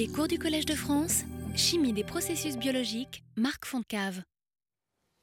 [0.00, 4.22] Les cours du Collège de France, Chimie des processus biologiques, Marc Foncave.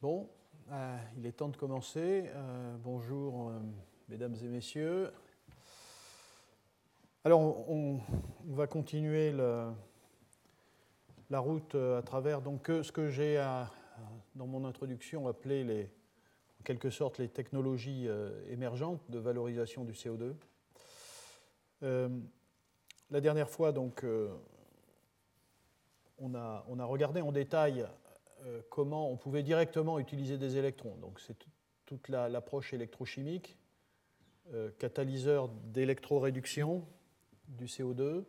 [0.02, 0.30] Bon,
[0.72, 2.26] euh, il est temps de commencer.
[2.28, 3.60] Euh, bonjour, euh,
[4.08, 5.10] mesdames et messieurs.
[7.24, 8.02] Alors, on,
[8.46, 13.44] va continuer la route à travers donc, ce que j'ai
[14.36, 15.90] dans mon introduction appelé les,
[16.62, 18.08] en quelque sorte les technologies
[18.48, 20.36] émergentes de valorisation du CO2.
[21.82, 22.10] Euh,
[23.10, 24.06] la dernière fois, donc,
[26.20, 27.86] on, a, regardé en détail
[28.46, 30.96] euh, comment on pouvait directement utiliser des électrons.
[31.02, 31.50] Donc, c'est tout-
[31.86, 33.58] toute la- l'approche électrochimique,
[34.54, 36.86] euh, catalyseur d'électroréduction
[37.48, 38.26] du CO2.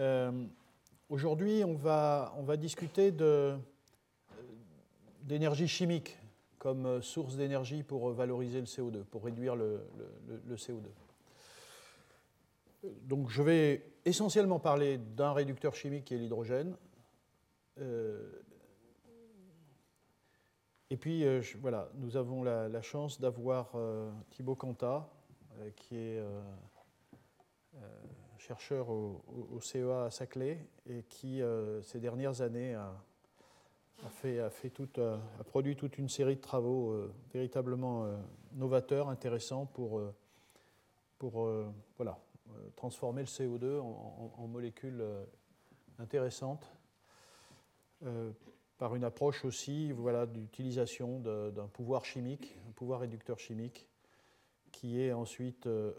[0.00, 0.46] Euh,
[1.10, 3.14] Aujourd'hui, on va, on va discuter
[5.22, 6.18] d'énergie chimique
[6.58, 9.80] comme source d'énergie pour valoriser le CO2, pour réduire le-
[10.46, 10.90] le CO2.
[13.04, 16.76] Donc je vais essentiellement parler d'un réducteur chimique qui est l'hydrogène.
[17.78, 18.42] Euh,
[20.90, 25.08] et puis euh, voilà, nous avons la, chance d'avoir euh, Thibaut Canta,
[25.58, 26.22] euh, qui est
[28.38, 31.42] chercheur au, CEA à Saclay et qui,
[31.82, 32.94] ces dernières années, a,
[35.44, 38.06] produit toute une série de travaux véritablement
[38.52, 40.00] novateurs, intéressants pour,
[41.18, 41.50] pour
[41.96, 42.18] voilà,
[42.76, 45.24] transformer le CO2 en, molécules euh,
[45.98, 46.70] intéressantes
[48.04, 48.30] euh,
[48.78, 53.88] par une approche aussi voilà, d'utilisation d'un pouvoir chimique, un pouvoir réducteur chimique
[54.70, 55.92] qui est ensuite euh,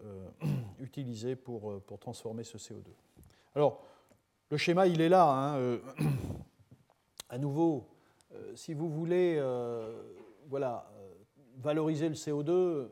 [0.43, 0.47] euh,
[0.79, 2.85] utilisé pour, euh, transformer ce CO2.
[3.55, 3.83] Alors,
[4.49, 5.29] le schéma, il est là.
[5.29, 5.79] hein, euh,
[7.29, 7.89] à nouveau,
[8.33, 10.01] euh, si vous voulez euh,
[10.47, 11.13] voilà, euh,
[11.57, 12.87] valoriser le CO2,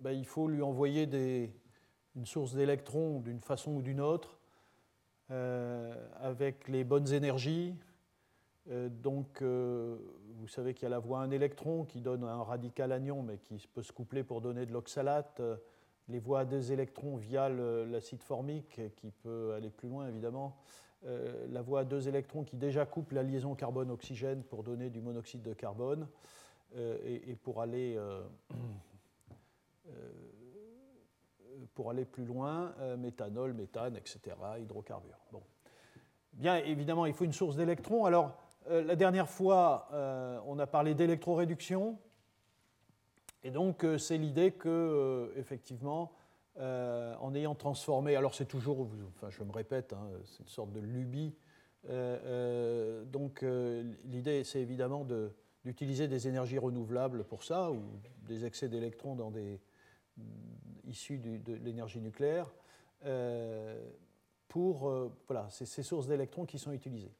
[0.00, 1.52] ben, il faut lui envoyer des,
[2.16, 4.38] une source d'électrons d'une façon ou d'une autre,
[5.30, 7.76] euh, avec les bonnes énergies.
[8.70, 9.96] Euh, donc, euh,
[10.36, 13.38] vous savez qu'il y a la voie un électron qui donne un radical anion, mais
[13.38, 15.40] qui peut se coupler pour donner de l'oxalate.
[16.08, 20.56] Les voies à deux électrons via l'acide formique, qui peut aller plus loin évidemment.
[21.04, 25.42] La voie à deux électrons qui déjà coupe la liaison carbone-oxygène pour donner du monoxyde
[25.42, 26.08] de carbone.
[26.76, 27.96] Et, pour aller
[31.74, 35.18] pour aller plus loin, euh, méthanol, méthane, etc., hydrocarbures.
[35.32, 35.42] Bon.
[36.32, 38.04] Bien évidemment, il faut une source d'électrons.
[38.04, 38.36] Alors,
[38.68, 41.98] euh, la dernière fois, euh, on a parlé d'électroréduction.
[43.42, 46.12] Et donc, c'est l'idée que, effectivement,
[46.58, 48.86] en ayant transformé, alors c'est toujours,
[49.16, 51.34] enfin, je me répète, hein, c'est une sorte de lubie.
[53.10, 53.42] Donc,
[54.04, 55.32] l'idée, c'est évidemment de-
[55.64, 57.80] d'utiliser des énergies renouvelables pour ça, ou
[58.26, 59.58] des excès d'électrons dans des
[60.90, 62.52] issus de l'énergie nucléaire,
[63.06, 63.82] euh,
[64.48, 67.12] pour euh, voilà, c'est ces sources d'électrons qui sont utilisées.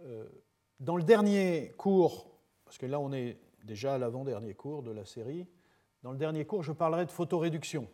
[0.00, 0.26] Euh,
[0.80, 2.28] dans le dernier cours,
[2.64, 5.46] parce que là on est déjà à l'avant-dernier cours de la série,
[6.02, 7.86] dans le dernier cours je parlerai de photoréduction.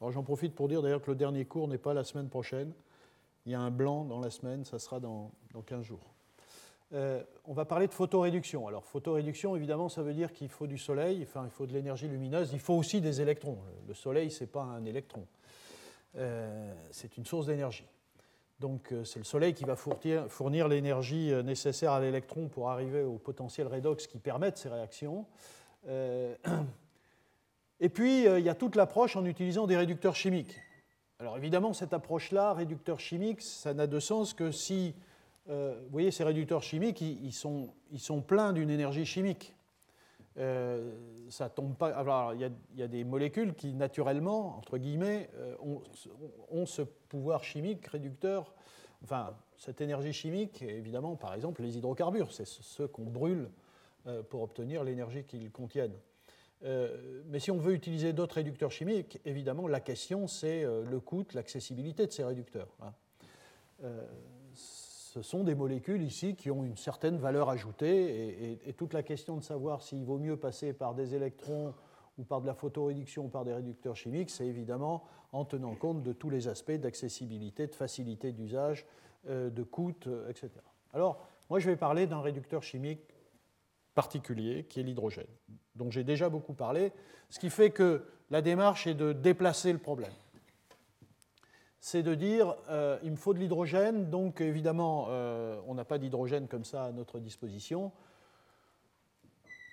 [0.00, 2.72] Alors j'en profite pour dire d'ailleurs que le dernier cours n'est pas la semaine prochaine.
[3.46, 6.11] Il y a un blanc dans la semaine, ça sera dans, dans 15 jours.
[6.94, 8.66] Euh, on va parler de photoréduction.
[8.68, 12.06] Alors, photoréduction, évidemment, ça veut dire qu'il faut du soleil, enfin, il faut de l'énergie
[12.06, 13.58] lumineuse, il faut aussi des électrons.
[13.66, 15.26] Le- Le soleil, ce n'est pas un électron,
[16.16, 17.86] Euh, c'est une source d'énergie.
[18.60, 23.16] Donc, euh, c'est le soleil qui va fournir, l'énergie nécessaire à l'électron pour arriver au
[23.16, 25.24] potentiel redox qui permettent ces réactions.
[27.80, 30.54] Et puis, il y a toute l'approche en utilisant des réducteurs chimiques.
[31.18, 34.94] Alors, évidemment, cette approche-là, réducteur chimique, ça n'a de sens que si
[35.48, 37.74] euh, vous voyez, ces réducteurs chimiques, ils, sont,
[38.26, 39.54] pleins d'une énergie chimique.
[40.38, 40.92] Euh,
[41.28, 41.88] ça tombe pas.
[41.88, 45.56] Alors, il y, a, des molécules qui, naturellement, entre guillemets, euh,
[46.50, 48.54] ont, ce pouvoir chimique réducteur.
[49.02, 53.50] Enfin, cette énergie chimique, évidemment, par exemple, les hydrocarbures, c'est ce- ceux qu'on brûle
[54.30, 55.96] pour obtenir l'énergie qu'ils contiennent.
[56.60, 62.08] Mais si on veut utiliser d'autres réducteurs chimiques, évidemment, la question, c'est le coût, l'accessibilité
[62.08, 62.66] de ces réducteurs.
[62.80, 62.92] hein.
[65.12, 69.36] Ce sont des molécules ici qui ont une certaine valeur ajoutée et, toute la question
[69.36, 71.74] de savoir s'il vaut mieux passer par des électrons
[72.16, 76.02] ou par de la photoréduction ou par des réducteurs chimiques, c'est évidemment en tenant compte
[76.02, 78.86] de tous les aspects d'accessibilité, de facilité d'usage,
[79.28, 80.48] euh, de coût, euh, etc.
[80.94, 83.02] Alors, moi je vais parler d'un réducteur chimique
[83.94, 85.26] particulier qui est l'hydrogène,
[85.74, 86.90] dont j'ai déjà beaucoup parlé,
[87.28, 90.12] ce qui fait que la démarche est de déplacer le problème
[91.82, 95.98] c'est de dire euh, il me faut de l'hydrogène, donc évidemment euh, on n'a pas
[95.98, 97.90] d'hydrogène comme ça à notre disposition.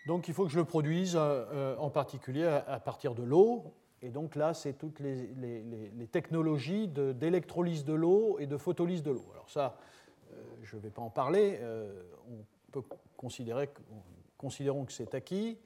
[0.08, 3.76] Donc il faut que je le produise euh, en particulier à, partir de l'eau.
[4.02, 5.30] Et donc là, c'est toutes les,
[6.12, 9.28] technologies d'électrolyse de, l'eau et de photolyse de l'eau.
[9.34, 9.78] Alors ça,
[10.64, 11.60] je ne vais pas en parler.
[12.32, 12.82] on peut
[13.18, 13.70] considérer,
[14.36, 15.60] considérons que c'est acquis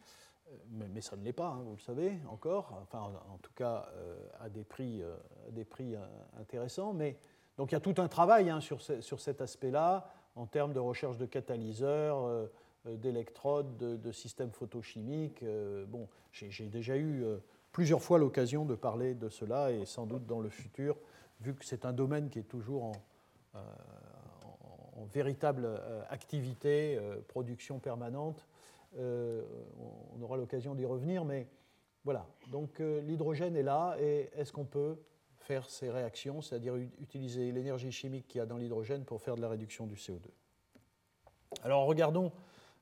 [0.74, 4.16] mais, ça ne l'est pas, hein, vous le savez encore, enfin en, tout cas euh,
[4.40, 5.16] à des prix, euh,
[5.52, 6.00] des prix euh,
[6.40, 6.94] intéressants.
[6.94, 7.18] Mais,
[7.58, 10.80] donc il y a tout un travail hein, sur, sur, cet aspect-là en termes de
[10.80, 12.50] recherche de catalyseurs,
[12.86, 15.46] d'électrodes, de, systèmes photochimiques.
[15.88, 17.24] bon, j'ai déjà eu
[17.72, 20.98] plusieurs fois l'occasion de parler de cela et sans doute dans le futur,
[21.42, 22.94] vu que c'est un domaine qui est toujours
[23.54, 25.70] en, véritable
[26.10, 28.48] activité, production permanente,
[28.98, 31.48] on aura l'occasion d'y revenir, mais
[32.04, 32.28] voilà.
[32.51, 34.98] Donc euh, l'hydrogène est là, et est-ce qu'on peut
[35.38, 39.42] faire ces réactions, c'est-à-dire utiliser l'énergie chimique qu'il y a dans l'hydrogène pour faire de
[39.42, 40.28] la réduction du CO2
[41.63, 42.31] Alors regardons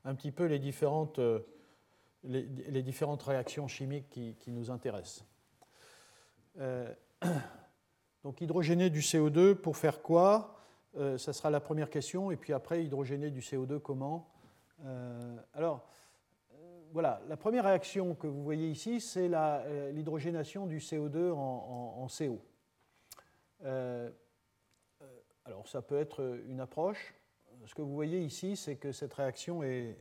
[0.06, 1.40] un petit peu les différentes, euh,
[2.24, 5.25] les, différentes réactions chimiques qui, nous intéressent.
[8.24, 10.57] donc hydrogéner du CO2 pour faire quoi?
[10.94, 14.30] Ça sera la première question, et puis après hydrogéner du CO2 comment?
[15.54, 15.88] Alors
[16.92, 22.42] voilà, la première réaction que vous voyez ici, c'est euh, l'hydrogénation du CO2 en, CO.
[23.64, 24.10] Euh,
[25.02, 25.06] euh,
[25.46, 27.14] alors ça peut être une approche.
[27.66, 29.96] Ce que vous voyez ici, c'est que cette réaction est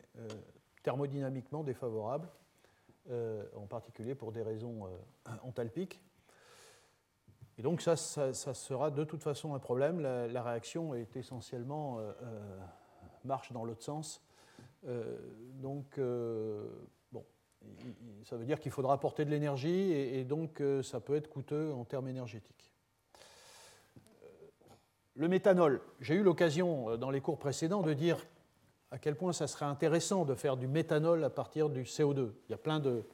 [0.82, 2.26] thermodynamiquement défavorable,
[3.10, 4.88] en particulier pour des raisons
[5.42, 6.00] enthalpiques.
[7.58, 10.00] Et donc ça, sera de toute façon un problème.
[10.00, 12.00] La, réaction est essentiellement
[13.24, 14.22] marche dans l'autre sens
[14.82, 16.66] donc, euh,
[17.12, 17.24] bon,
[18.24, 21.72] ça veut dire qu'il faudra apporter de l'énergie et, donc euh, ça peut être coûteux
[21.72, 22.72] en termes énergétiques.
[25.14, 28.26] Le méthanol, j'ai eu l'occasion dans les cours précédents de dire
[28.90, 32.30] à quel point ça serait intéressant de faire du méthanol à partir du CO2.
[32.48, 33.04] Il y a plein de,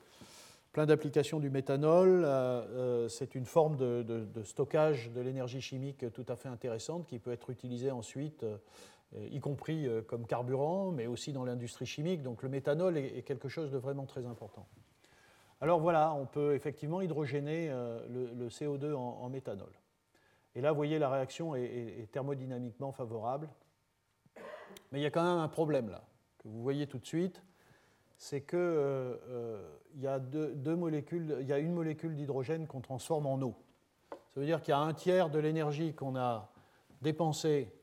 [0.76, 2.28] plein d'applications du méthanol.
[3.08, 7.48] c'est une forme de, stockage de l'énergie chimique tout à fait intéressante qui peut être
[7.48, 8.58] utilisée ensuite euh,
[9.14, 12.22] y compris euh, comme carburant, mais aussi dans l'industrie chimique.
[12.22, 14.66] Donc le méthanol est quelque chose de vraiment très important.
[15.60, 18.00] Alors voilà, on peut effectivement hydrogéner euh,
[18.34, 19.70] le, CO2 en, méthanol.
[20.54, 23.48] Et là, vous voyez, la réaction est, thermodynamiquement favorable.
[24.92, 26.04] Mais il y a quand même un problème là,
[26.38, 27.42] que vous voyez tout de suite,
[28.18, 28.58] c'est qu'il
[29.96, 30.54] y, a deux,
[31.42, 33.54] y a une molécule d'hydrogène qu'on transforme en eau.
[34.10, 36.50] Ça veut dire qu'il y a un tiers de l'énergie qu'on a
[37.02, 37.75] dépensée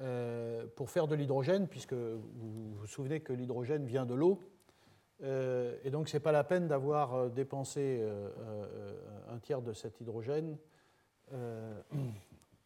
[0.00, 4.38] euh, pour faire de l'hydrogène, puisque vous vous souvenez que l'hydrogène vient de l'eau.
[5.24, 8.06] Euh, et donc, ce n'est pas la peine d'avoir euh, dépensé
[9.28, 10.56] un tiers de cet hydrogène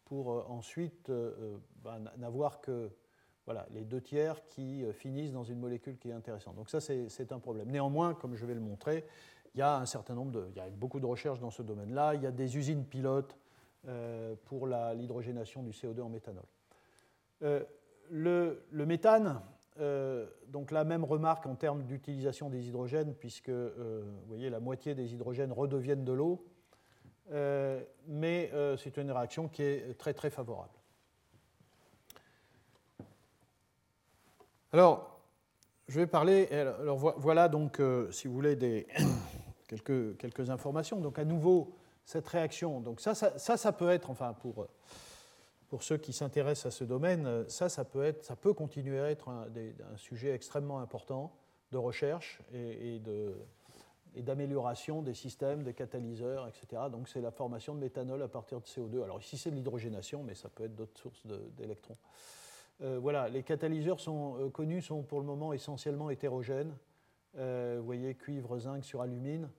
[0.05, 1.11] pour ensuite
[1.83, 2.91] bah, n'avoir que
[3.45, 6.55] voilà, les deux tiers qui finissent dans une molécule qui est intéressante.
[6.55, 7.69] Donc ça, c'est un problème.
[7.71, 9.05] Néanmoins, comme je vais le montrer,
[9.55, 11.63] il y a un certain nombre de, il y a beaucoup de recherches dans ce
[11.63, 12.13] domaine-là.
[12.13, 13.35] Il y a des usines pilotes
[14.45, 16.45] pour l'hydrogénation du CO2 en méthanol.
[17.43, 17.63] Euh,
[18.09, 19.41] le, méthane,
[19.79, 24.59] euh, donc la même remarque en termes d'utilisation des hydrogènes, puisque euh, vous voyez, la
[24.59, 26.45] moitié des hydrogènes redeviennent de l'eau,
[28.07, 30.73] mais c'est une réaction qui est très très favorable.
[34.71, 35.19] Alors,
[35.87, 37.81] je vais parler, alors voilà donc,
[38.11, 38.85] si vous voulez, des,
[39.67, 40.99] quelques, quelques informations.
[40.99, 41.73] Donc à nouveau,
[42.05, 44.67] cette réaction, donc ça, ça, ça, ça peut être, enfin pour
[45.73, 49.09] pour ceux qui s'intéressent à ce domaine, ça, ça peut, être, ça peut continuer à
[49.09, 49.47] être un,
[49.97, 51.33] sujet extrêmement important
[51.71, 53.01] de recherche et,
[54.17, 56.83] d'amélioration des systèmes, des catalyseurs, etc.
[56.91, 59.03] Donc c'est la formation de méthanol à partir de CO2.
[59.03, 61.25] Alors ici c'est de l'hydrogénation, mais ça peut être d'autres sources
[61.57, 61.97] d'électrons.
[62.81, 66.77] Euh, voilà, les catalyseurs sont, euh, connus sont pour le moment essentiellement hétérogènes.
[67.39, 69.49] Euh, vous voyez, cuivre, zinc sur alumine.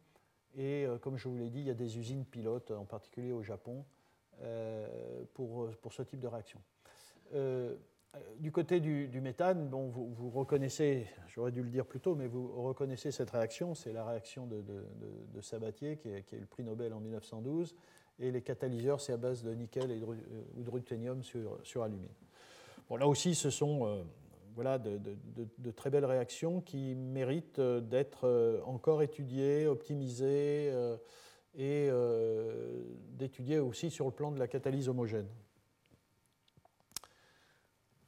[0.56, 3.42] Et comme je vous l'ai dit, il y a des usines pilotes, en particulier au
[3.42, 3.84] Japon, euh,
[5.34, 6.60] pour, pour, ce type de réaction.
[7.34, 7.74] Euh,
[8.38, 12.62] du côté du, méthane, bon, vous, reconnaissez, j'aurais dû le dire plus tôt, mais vous
[12.62, 17.00] reconnaissez cette réaction, c'est la réaction de, Sabatier qui, a eu le prix Nobel en
[17.00, 17.74] 1912,
[18.20, 22.12] et les catalyseurs, c'est à base de nickel euh, ou de ruthénium sur, sur alumine.
[22.88, 24.04] Bon, là aussi, ce sont
[24.54, 30.70] voilà, de, très belles réactions qui méritent d'être encore étudiées, optimisées
[31.56, 35.28] et euh, d'étudier aussi sur le plan de la catalyse homogène.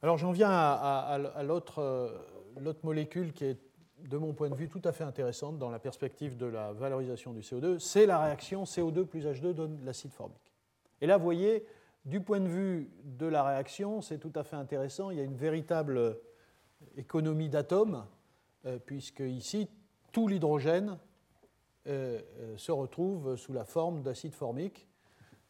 [0.01, 2.09] Alors j'en viens à, euh,
[2.59, 3.57] l'autre molécule qui est,
[3.97, 7.33] de mon point de vue, tout à fait intéressante dans la perspective de la valorisation
[7.33, 10.53] du CO2, c'est la réaction CO2 plus H2 donne l'acide formique.
[11.01, 11.65] Et là, vous voyez,
[12.05, 15.23] du point de vue de la réaction, c'est tout à fait intéressant, il y a
[15.23, 16.19] une véritable
[16.95, 18.05] économie d'atomes,
[18.65, 19.67] euh, puisque ici,
[20.11, 20.97] tout l'hydrogène
[21.87, 24.87] se retrouve sous la forme d'acide formique.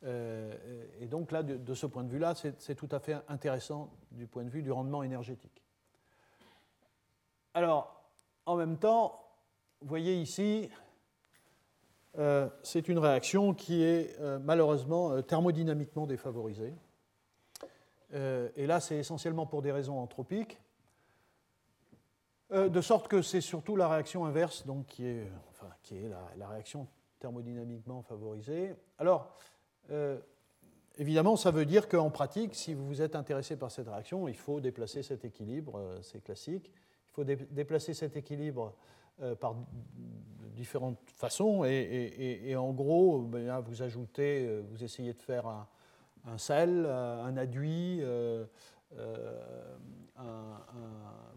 [0.04, 4.44] et donc là, de, ce point de vue-là, c'est tout à fait intéressant du point
[4.44, 5.64] de vue du rendement énergétique.
[7.54, 8.04] Alors,
[8.46, 9.20] en même temps,
[9.82, 10.70] vous voyez ici,
[12.62, 16.74] c'est une réaction qui est malheureusement thermodynamiquement défavorisée.
[18.14, 20.60] et là, c'est essentiellement pour des raisons anthropiques.
[22.54, 25.28] Euh, de sorte que c'est surtout la réaction inverse qui est,
[25.84, 26.88] qui est la, réaction
[27.20, 28.76] thermodynamiquement favorisée.
[28.98, 29.36] Alors,
[29.92, 30.20] euh,
[30.98, 34.36] évidemment, ça veut dire qu'en pratique, si vous vous êtes intéressé par cette réaction, il
[34.36, 36.72] faut déplacer cet équilibre, euh, c'est classique.
[37.10, 38.76] Il faut déplacer cet équilibre
[39.40, 39.56] par
[40.56, 47.36] différentes façons, et, en gros, ben, vous ajoutez, vous essayez de faire un, sel, un
[47.36, 48.04] aduit
[48.94, 49.78] euh,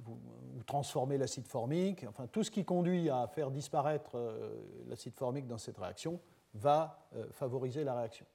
[0.04, 0.18] vous,
[0.66, 5.58] transformez l'acide formique, enfin tout ce qui conduit à faire disparaître euh, l'acide formique dans
[5.58, 6.20] cette réaction
[6.54, 8.26] va euh, favoriser la réaction.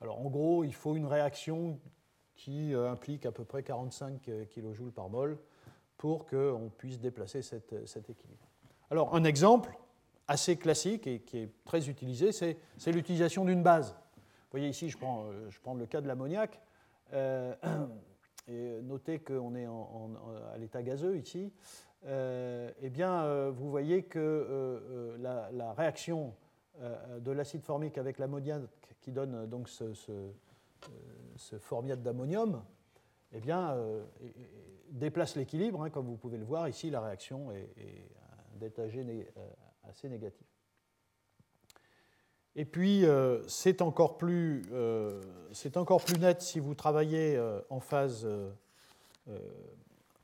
[0.00, 1.78] Alors en gros, il faut une réaction
[2.34, 5.38] qui implique à peu près 45 kJ par mol
[5.98, 7.70] pour qu'on puisse déplacer cet
[8.08, 8.48] équilibre.
[8.90, 9.76] Alors un exemple
[10.26, 13.90] assez classique et qui est très utilisé, c'est l'utilisation d'une base.
[13.90, 16.58] Vous voyez ici, je prends, je prends le cas de l'ammoniac.
[18.50, 21.52] et notez qu'on est à l'état gazeux ici,
[22.06, 26.34] euh, eh bien, euh, vous voyez que euh, la, réaction
[27.18, 28.62] de l'acide formique avec l'ammoniac
[29.00, 29.92] qui donne donc ce,
[31.58, 32.62] formiate d'ammonium,
[33.32, 33.76] eh bien,
[34.88, 35.82] déplace l'équilibre.
[35.82, 37.68] Hein, comme vous pouvez le voir ici, la réaction est,
[38.62, 40.46] un assez négatif.
[42.56, 45.22] Et puis, euh, c'est encore, plus, euh,
[45.76, 48.28] encore plus net si vous travaillez euh, en, phase,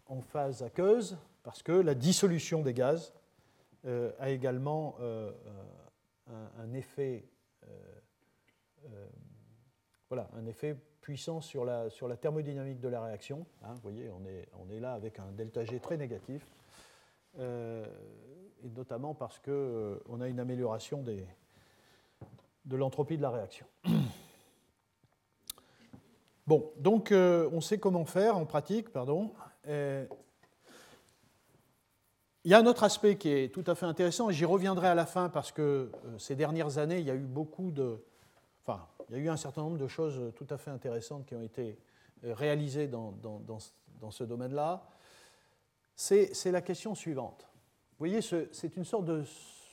[0.07, 3.13] en phase aqueuse, parce que la dissolution des gaz
[4.19, 4.97] a également
[6.59, 7.25] un, effet,
[10.09, 13.47] voilà, un effet puissant sur la, sur la thermodynamique de la réaction.
[13.63, 16.45] Hein, vous voyez, on est, on est là avec un delta G très négatif,
[17.39, 21.25] et notamment parce qu'on a une amélioration des,
[22.67, 23.67] de l'entropie de la réaction.
[26.47, 29.33] Bon, donc euh, on sait comment faire en pratique, pardon.
[29.67, 30.07] il
[32.45, 34.95] y a un autre aspect qui est tout à fait intéressant, et j'y reviendrai à
[34.95, 37.99] la fin parce que euh, ces dernières années, il y a eu beaucoup de.
[38.63, 41.35] Enfin, il y a eu un certain nombre de choses tout à fait intéressantes qui
[41.35, 41.81] ont été
[42.25, 44.87] euh, réalisées dans, dans, ce domaine-là.
[45.97, 47.49] C'est la question suivante.
[47.99, 49.25] Vous voyez, c'est une sorte de,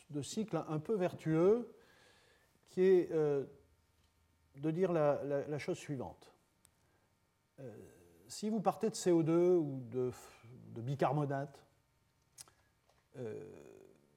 [0.09, 1.71] de, cycle un peu vertueux
[2.74, 3.44] qui est euh,
[4.58, 6.34] de dire la, chose suivante.
[7.60, 7.72] Euh,
[8.27, 10.12] si vous partez de CO2 ou de,
[10.82, 11.63] bicarbonate,
[13.20, 13.46] euh,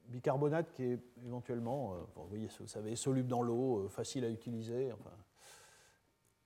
[0.09, 4.91] bicarbonate qui est éventuellement, vous savez, soluble dans l'eau, facile à utiliser,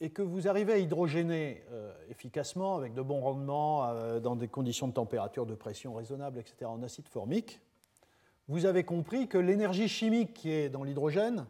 [0.01, 1.63] et que vous arrivez à hydrogéner
[2.09, 6.83] efficacement avec de bons rendements, dans des conditions de température, de pression raisonnables, etc., en
[6.83, 7.61] acide formique,
[8.49, 11.47] vous avez compris que l'énergie chimique qui est dans l'hydrogène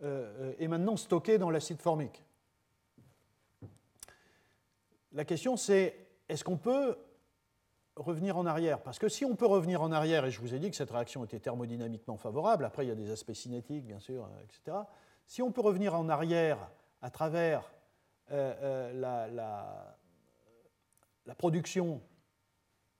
[0.00, 2.22] est maintenant stocké dans l'acide formique.
[5.12, 5.96] La question c'est,
[6.28, 6.96] est-ce qu'on peut
[7.96, 8.80] revenir en arrière?
[8.80, 10.90] Parce que si on peut revenir en arrière, et je vous ai dit que cette
[10.90, 14.76] réaction était thermodynamiquement favorable, après il y a des aspects cinétiques bien sûr, euh, etc.
[15.26, 16.70] Si on peut revenir en arrière
[17.02, 17.70] à travers
[18.30, 19.96] euh, la,
[21.36, 22.00] production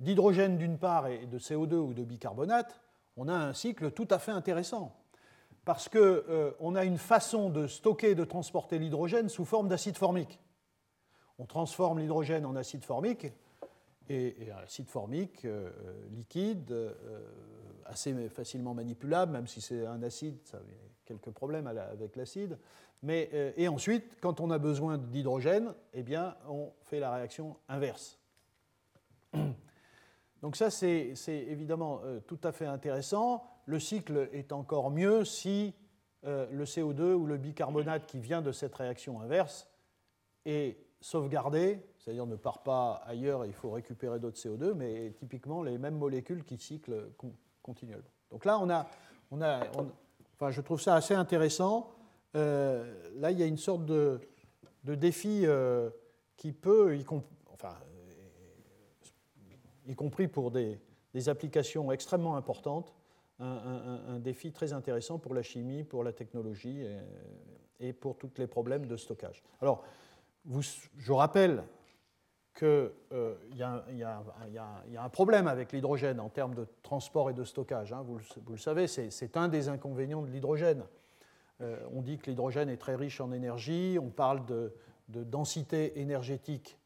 [0.00, 2.80] d'hydrogène d'une part et de CO2 ou de bicarbonate,
[3.16, 4.94] on a un cycle tout à fait intéressant
[5.68, 9.98] parce qu'on euh, a une façon de stocker et de transporter l'hydrogène sous forme d'acide
[9.98, 10.40] formique.
[11.38, 13.26] On transforme l'hydrogène en acide formique,
[14.08, 15.68] et, un acide formique euh,
[16.10, 16.94] liquide, euh,
[17.84, 20.60] assez facilement manipulable, même si c'est un acide, ça a
[21.04, 22.58] quelques problèmes avec l'acide.
[23.02, 28.18] Mais, et ensuite, quand on a besoin d'hydrogène, eh bien, on fait la réaction inverse.
[30.42, 35.74] Donc ça, c'est évidemment tout à fait intéressant le cycle est encore mieux si
[36.24, 39.68] euh, le CO2 ou le bicarbonate qui vient de cette réaction inverse
[40.46, 45.62] est sauvegardé, c'est-à-dire ne part pas ailleurs et il faut récupérer d'autres CO2, mais typiquement
[45.62, 47.10] les mêmes molécules qui cyclent
[47.62, 48.08] continuellement.
[48.30, 48.58] Donc là,
[49.30, 51.90] on a, je trouve ça assez intéressant.
[52.36, 54.18] Euh, là, il y a une sorte de,
[54.82, 55.90] défi euh,
[56.38, 57.04] qui peut, y,
[59.94, 62.94] compris pour des applications extrêmement importantes,
[63.40, 66.84] un, défi très intéressant pour la chimie, pour la technologie
[67.80, 69.42] et, pour tous les problèmes de stockage.
[69.60, 69.84] Alors,
[70.98, 71.62] je rappelle
[72.54, 72.90] qu'il
[73.54, 77.92] y, a un problème avec l'hydrogène en termes de transport et de stockage.
[77.92, 78.02] Hein.
[78.04, 78.18] Vous,
[78.48, 80.82] le, savez, c'est un des inconvénients de l'hydrogène.
[81.60, 84.72] on dit que l'hydrogène est très riche en énergie, on parle de
[85.08, 86.78] densité énergétique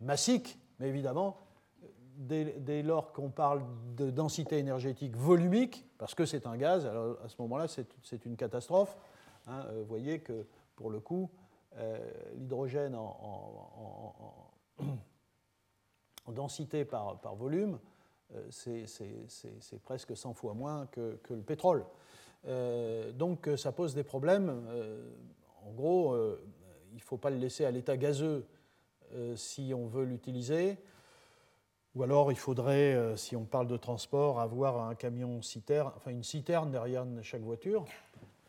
[0.00, 1.38] massique, mais évidemment,
[2.18, 3.62] dès, lors qu'on parle
[3.96, 8.36] de densité énergétique volumique, parce que c'est un gaz, alors à ce moment-là, c'est une
[8.36, 8.96] catastrophe.
[9.46, 10.46] Hein, vous voyez que,
[10.76, 11.30] pour le coup,
[11.76, 11.98] euh,
[12.34, 14.50] l'hydrogène en,
[16.32, 17.78] densité par, volume,
[18.34, 21.84] euh, c'est presque 100 fois moins que, le pétrole.
[22.46, 24.50] Euh, donc ça pose des problèmes.
[25.64, 26.16] en gros,
[26.90, 28.46] il ne faut pas le laisser à l'état gazeux
[29.36, 30.78] si on veut l'utiliser.
[31.98, 36.12] Ou alors il faudrait, euh, si on parle de transport, avoir un camion citerne, enfin
[36.12, 37.86] une citerne derrière chaque voiture.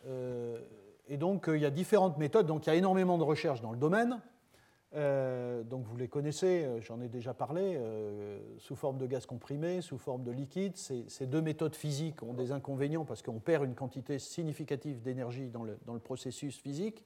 [0.05, 0.59] Euh,
[1.07, 3.61] et donc euh, il y a différentes méthodes, donc il y a énormément de recherches
[3.61, 4.21] dans le domaine.
[4.93, 7.79] donc vous les connaissez, j'en ai déjà parlé,
[8.59, 10.77] sous forme de gaz comprimé, sous forme de liquide.
[10.77, 15.63] Ces, deux méthodes physiques ont des inconvénients parce qu'on perd une quantité significative d'énergie dans
[15.63, 17.03] le, processus physique.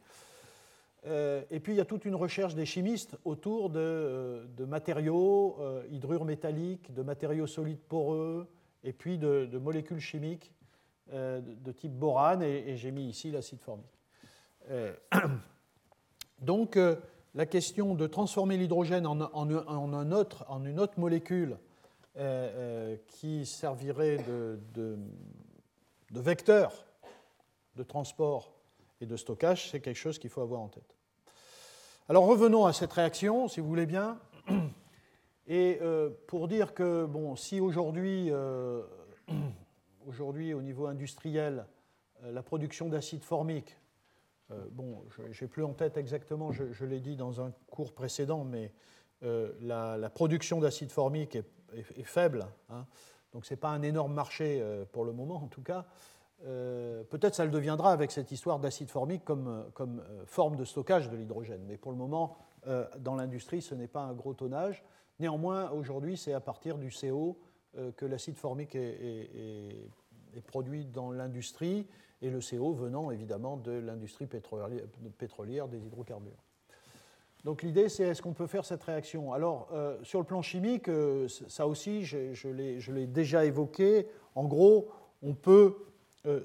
[1.06, 5.58] Euh, et puis il y a toute une recherche des chimistes autour de, euh, matériaux
[5.60, 8.48] euh, hydrures métalliques, de matériaux solides poreux,
[8.84, 10.52] et puis de, molécules chimiques
[11.12, 14.00] de, type borane, et, j'ai mis ici l'acide formique.
[16.42, 16.78] donc
[17.36, 21.58] la question de transformer l'hydrogène en, une autre molécule
[23.08, 24.18] qui servirait
[24.74, 25.00] de
[26.12, 26.86] vecteur
[27.76, 28.53] de transport
[29.04, 30.96] et de stockage, c'est quelque chose qu'il faut avoir en tête.
[32.10, 34.20] Alors revenons à cette réaction, si vous voulez bien.
[35.48, 38.82] Et euh, pour dire que, bon, si aujourd'hui, euh,
[40.08, 41.66] aujourd'hui au niveau industriel,
[42.24, 43.78] euh, la production d'acide formique,
[44.72, 48.72] bon, je n'ai plus en tête exactement, je, l'ai dit dans un cours précédent, mais
[49.24, 51.36] la, production d'acide formique
[51.74, 52.86] est, faible, hein.
[53.32, 55.88] donc ce n'est pas un énorme marché pour le moment en tout cas.
[56.46, 60.66] Euh, peut-être ça le deviendra avec cette histoire d'acide formique comme, comme euh, forme de
[60.66, 61.62] stockage de l'hydrogène.
[61.68, 64.84] Mais pour le moment, euh, dans l'industrie, ce n'est pas un gros tonnage.
[65.20, 67.38] Néanmoins, aujourd'hui, c'est à partir du CO
[67.98, 69.90] que l'acide formique est,
[70.46, 71.88] produit dans l'industrie,
[72.22, 76.44] et le CO venant évidemment de l'industrie pétrolière, des hydrocarbures.
[77.44, 79.34] Donc l'idée, c'est est-ce qu'on peut faire cette réaction?
[79.34, 79.70] Alors,
[80.04, 80.90] sur le plan chimique,
[81.28, 84.08] ça aussi, je, l'ai déjà évoqué.
[84.36, 84.90] En gros,
[85.24, 85.93] on peut euh,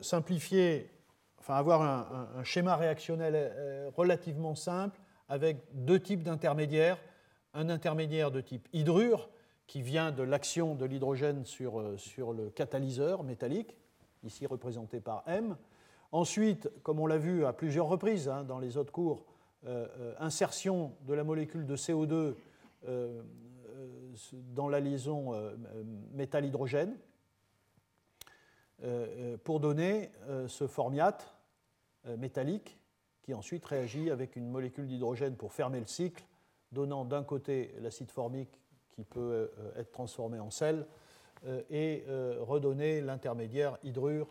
[0.00, 0.90] simplifier,
[1.38, 6.98] enfin avoir un, schéma réactionnel euh, relativement simple avec deux types d'intermédiaires.
[7.54, 9.30] Un intermédiaire de type hydrure,
[9.66, 11.96] qui vient de l'action de l'hydrogène sur, euh,
[12.36, 13.76] le catalyseur métallique,
[14.24, 15.56] ici représenté par M.
[16.12, 19.24] Ensuite, comme on l'a vu à plusieurs reprises hein, dans les autres cours,
[20.18, 22.34] insertion de la molécule de CO2
[24.54, 25.34] dans la liaison
[26.14, 26.90] métal-hydrogène.
[26.90, 27.07] Euh, euh,
[29.44, 31.34] pour donner euh, ce formiate
[32.16, 32.78] métallique
[33.22, 36.24] qui ensuite réagit avec une molécule d'hydrogène pour fermer le cycle,
[36.72, 40.86] donnant d'un côté l'acide formique qui peut être transformé en sel
[41.70, 42.04] et
[42.40, 44.28] redonner l'intermédiaire hydrure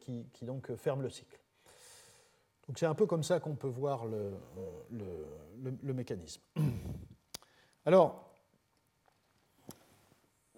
[0.00, 1.38] qui, donc ferme le cycle.
[2.66, 4.32] Donc c'est un peu comme ça qu'on peut voir le,
[4.90, 6.42] le mécanisme.
[7.84, 8.27] Alors,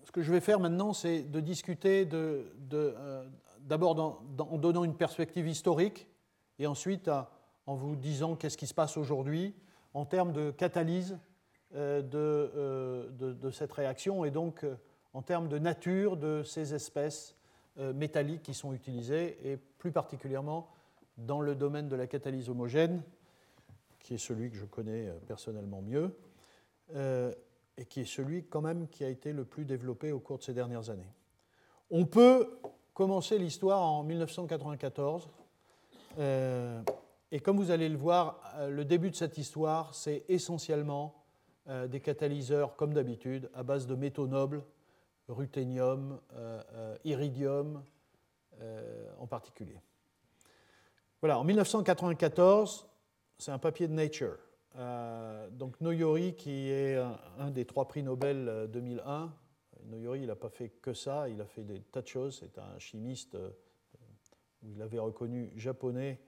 [0.04, 3.24] ce que je vais faire maintenant, c'est de discuter de, euh,
[3.60, 6.08] d'abord en donnant une perspective historique
[6.58, 7.10] et ensuite
[7.66, 9.54] en vous disant qu'est-ce qui se passe aujourd'hui
[9.94, 11.18] en termes de catalyse
[11.74, 14.66] euh, euh, de, de, cette réaction et donc
[15.12, 17.36] en termes de nature de ces espèces
[17.76, 20.68] métalliques qui sont utilisées et plus particulièrement
[21.16, 23.02] dans le domaine de la catalyse homogène,
[24.00, 26.14] qui est celui que je connais personnellement mieux
[27.80, 30.42] et qui est celui quand même qui a été le plus développé au cours de
[30.42, 31.10] ces dernières années.
[31.90, 32.60] On peut
[32.92, 35.30] commencer l'histoire en 1994,
[36.18, 36.82] euh,
[37.32, 41.24] et comme vous allez le voir, euh, le début de cette histoire, c'est essentiellement
[41.68, 44.62] euh, des catalyseurs, comme d'habitude, à base de métaux nobles,
[45.28, 46.20] ruthénium,
[47.04, 47.84] iridium
[49.20, 49.80] en particulier.
[51.22, 52.88] Voilà, en 1994,
[53.38, 54.38] c'est un papier de Nature.
[54.76, 56.96] Euh, donc Noyori, qui est
[57.38, 59.28] un, des trois prix Nobel 2001, euh,
[59.86, 62.38] Noyori, il n'a pas fait que ça, il a fait des tas de choses.
[62.40, 63.50] C'est un chimiste, euh,
[64.62, 66.20] vous l'avez reconnu, japonais,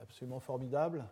[0.00, 1.04] absolument formidable.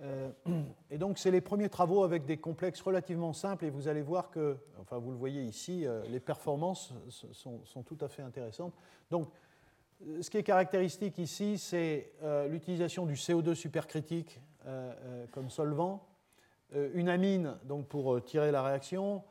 [0.90, 4.30] et donc, c'est les premiers travaux avec des complexes relativement simples, et vous allez voir
[4.30, 8.72] que, enfin, vous le voyez ici, les performances sont, sont tout à fait intéressantes.
[9.10, 9.30] Donc,
[10.20, 16.06] ce qui est caractéristique ici, c'est euh, l'utilisation du CO2 supercritique euh, euh, comme solvant.
[16.94, 19.24] une amine donc pour tirer la réaction,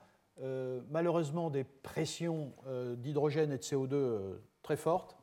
[0.90, 2.54] malheureusement des pressions
[2.98, 5.18] d'hydrogène et de CO2 très fortes,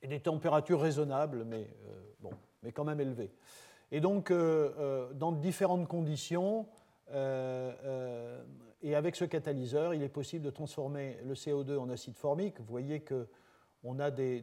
[0.00, 1.68] et des températures raisonnables, mais,
[2.20, 2.30] bon,
[2.62, 3.32] mais quand même élevées.
[3.90, 6.66] Et donc, dans différentes conditions,
[7.12, 12.60] et avec ce catalyseur, il est possible de transformer le CO2 en acide formique.
[12.60, 13.26] Vous voyez que
[13.84, 14.42] on a des,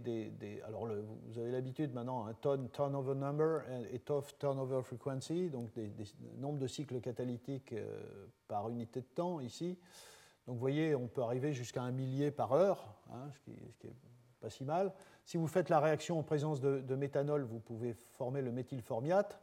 [0.65, 5.91] alors vous avez l'habitude maintenant, un ton turnover number et tough turnover frequency, donc des,
[6.37, 9.77] nombres de cycles catalytiques euh, par unité de temps ici.
[10.47, 13.93] Donc vous voyez, on peut arriver jusqu'à un millier par heure, hein, ce, qui, n'est
[14.39, 14.93] pas si mal.
[15.25, 19.41] Si vous faites la réaction en présence de, méthanol, vous pouvez former le méthylformiate.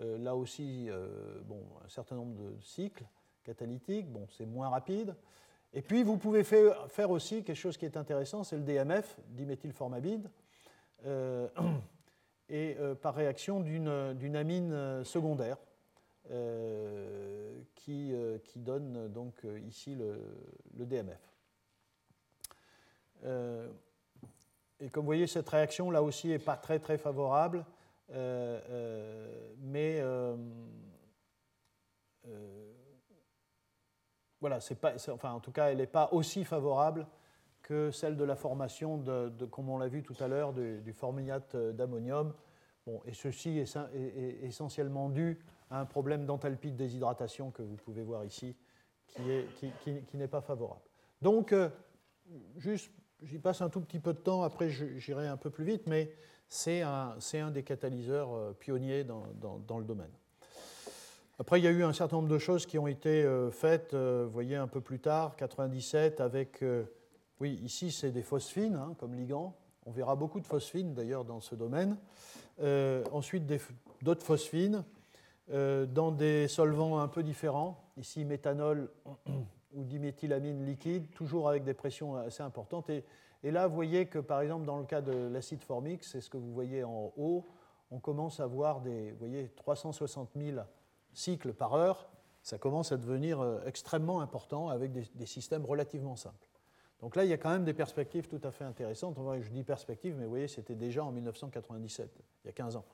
[0.00, 3.04] Euh, là aussi, euh, bon, un certain nombre de cycles
[3.44, 5.14] catalytiques, bon, c'est moins rapide.
[5.76, 10.30] Et puis, vous pouvez faire aussi quelque chose qui est intéressant, c'est le DMF, diméthylformamide,
[11.04, 11.48] euh,
[12.48, 15.58] et euh, par réaction d'une amine euh, secondaire,
[17.74, 20.18] qui, qui, donne donc ici le,
[20.76, 21.20] le DMF.
[24.80, 27.64] et comme vous voyez, cette réaction là aussi n'est pas très très favorable,
[28.10, 30.02] mais
[34.40, 34.58] voilà,
[35.10, 37.06] enfin, en tout cas, elle n'est pas aussi favorable
[37.62, 40.92] que celle de la formation, de, comme on l'a vu tout à l'heure, du, du
[40.92, 42.32] formiate d'ammonium.
[42.86, 43.76] Bon, et ceci est,
[44.42, 48.54] essentiellement dû à un problème d'enthalpie de déshydratation que vous pouvez voir ici,
[49.08, 50.82] qui n'est pas favorable.
[51.20, 51.68] Donc, euh,
[52.56, 55.88] juste, j'y passe un tout petit peu de temps, après j'irai un peu plus vite,
[55.88, 56.12] mais
[56.48, 57.16] c'est un,
[57.50, 60.12] des catalyseurs euh, pionniers dans le domaine.
[61.38, 63.92] Après, il y a eu un certain nombre de choses qui ont été euh, faites,
[63.92, 66.84] euh, vous voyez, un peu plus tard, 97, avec, euh,
[67.40, 69.54] oui, ici c'est des phosphines hein, comme ligand.
[69.84, 71.98] On verra beaucoup de phosphines d'ailleurs dans ce domaine.
[73.12, 73.44] ensuite,
[74.02, 74.82] d'autres phosphines
[75.48, 77.84] dans des solvants un peu différents.
[77.96, 78.90] Ici, méthanol
[79.74, 82.90] ou diméthylamine liquide, toujours avec des pressions assez importantes.
[82.90, 83.04] Et,
[83.44, 86.38] là, vous voyez que par exemple, dans le cas de l'acide formique, c'est ce que
[86.38, 87.44] vous voyez en haut,
[87.92, 90.58] on commence à voir des, vous voyez, 360 000
[91.16, 92.08] cycles par heure,
[92.42, 96.48] ça commence à devenir euh, extrêmement important avec des, systèmes relativement simples.
[97.00, 99.16] Donc là, il y a quand même des perspectives tout à fait intéressantes.
[99.40, 102.10] Je dis perspectives, mais vous voyez, c'était déjà en 1997,
[102.44, 102.84] il y a 15 ans.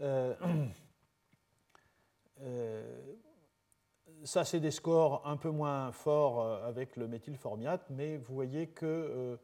[0.00, 0.34] Euh,
[2.42, 3.14] euh,
[4.24, 9.38] ça, c'est des scores un peu moins forts avec le méthylformiate, mais vous voyez que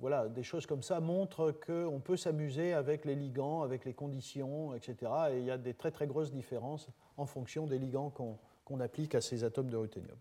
[0.00, 4.74] voilà, des choses comme ça montrent qu'on peut s'amuser avec les ligands, avec les conditions,
[4.74, 4.96] etc.
[5.32, 9.14] Et il y a des très très grosses différences en fonction des ligands qu'on applique
[9.14, 10.16] à ces atomes de ruthénium.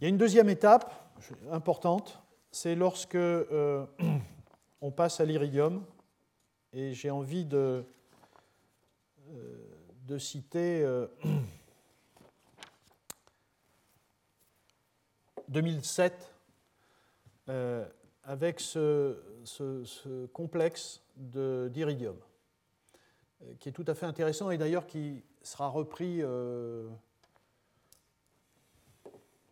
[0.00, 0.92] Il y a une deuxième étape
[1.50, 3.84] importante, c'est lorsque euh,
[4.80, 5.84] on passe à l'iridium,
[6.72, 7.84] et j'ai envie de,
[9.30, 9.56] euh,
[10.06, 10.86] de citer
[15.48, 16.37] 2007
[17.48, 17.86] euh,
[18.24, 19.16] avec ce,
[20.34, 22.16] complexe d'iridium,
[23.42, 26.86] euh, qui est tout à fait intéressant et d'ailleurs qui sera repris euh,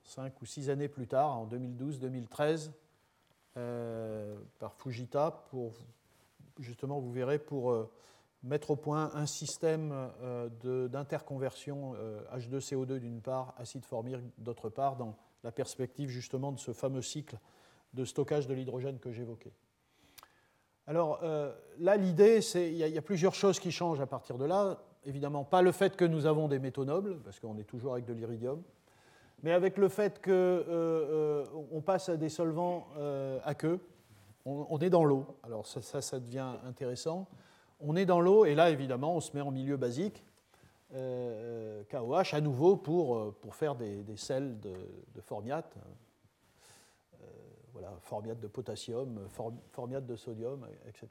[0.04, 2.70] cinq ou six années plus tard, en 2012-2013,
[4.59, 5.72] par Fujita, pour
[6.59, 7.88] justement, vous verrez, pour
[8.42, 10.11] mettre au point un système
[10.62, 11.94] d'interconversion
[12.35, 17.38] H2CO2 d'une part, acide formique d'autre part, dans la perspective justement de ce fameux cycle
[17.94, 19.53] de stockage de l'hydrogène que j'évoquais.
[20.87, 24.44] Alors euh, là, l'idée, c'est il y, a plusieurs choses qui changent à partir de
[24.44, 24.79] là.
[25.05, 28.05] Évidemment, pas le fait que nous avons des métaux nobles, parce qu'on est toujours avec
[28.05, 28.62] de l'iridium,
[29.42, 32.87] mais avec le fait qu'on euh, euh, passe à des solvants
[33.44, 33.81] à queue.
[34.49, 35.27] On, est dans l'eau.
[35.42, 37.27] Alors ça, ça, devient intéressant.
[37.81, 40.25] On est dans l'eau, et là, évidemment, on se met en milieu basique.
[40.92, 44.72] KOH à nouveau pour, faire des, sels de,
[45.16, 45.77] de formiate,
[47.76, 49.28] voilà, formiate de potassium,
[49.70, 51.08] formiate de sodium, etc.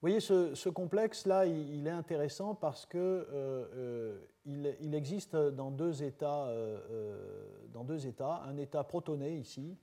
[0.00, 6.46] voyez, ce, complexe-là, il, est intéressant parce qu'il euh, euh, il, existe dans deux, états,
[6.46, 9.76] euh, dans deux états, un état protoné ici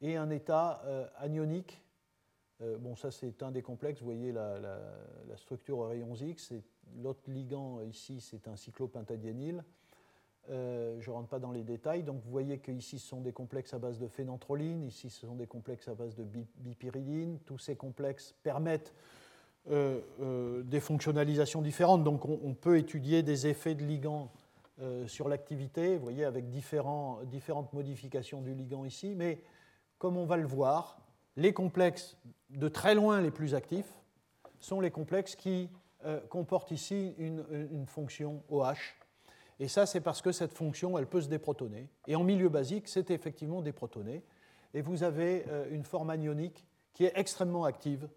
[0.00, 0.82] et un état
[1.18, 1.80] anionique.
[2.58, 6.54] bon, ça c'est un des complexes, vous voyez la, la structure rayons X,
[6.96, 9.62] l'autre ligand ici c'est un cyclopentadiényle,
[10.50, 12.02] euh, je ne rentre pas dans les détails.
[12.02, 15.36] Donc vous voyez qu'ici, ce sont des complexes à base de phénanthroline, ici, ce sont
[15.36, 16.24] des complexes à base de
[16.58, 17.38] bipyridine.
[17.46, 18.92] Tous ces complexes permettent
[19.70, 22.02] euh, euh, des fonctionnalisations différentes.
[22.02, 24.30] Donc on, peut étudier des effets de ligand
[25.06, 29.14] sur l'activité, vous voyez, avec différentes modifications du ligand ici.
[29.14, 29.42] Mais
[29.98, 31.02] comme on va le voir,
[31.36, 32.16] les complexes
[32.48, 33.92] de très loin les plus actifs
[34.58, 35.68] sont les complexes qui
[36.30, 38.99] comporte ici une, fonction OH.
[39.60, 41.88] Et ça, c'est parce que cette fonction, elle peut se déprotoner.
[42.08, 44.24] Et en milieu basique, c'est effectivement déprotoné.
[44.74, 48.08] Et vous avez une forme anionique qui est extrêmement active,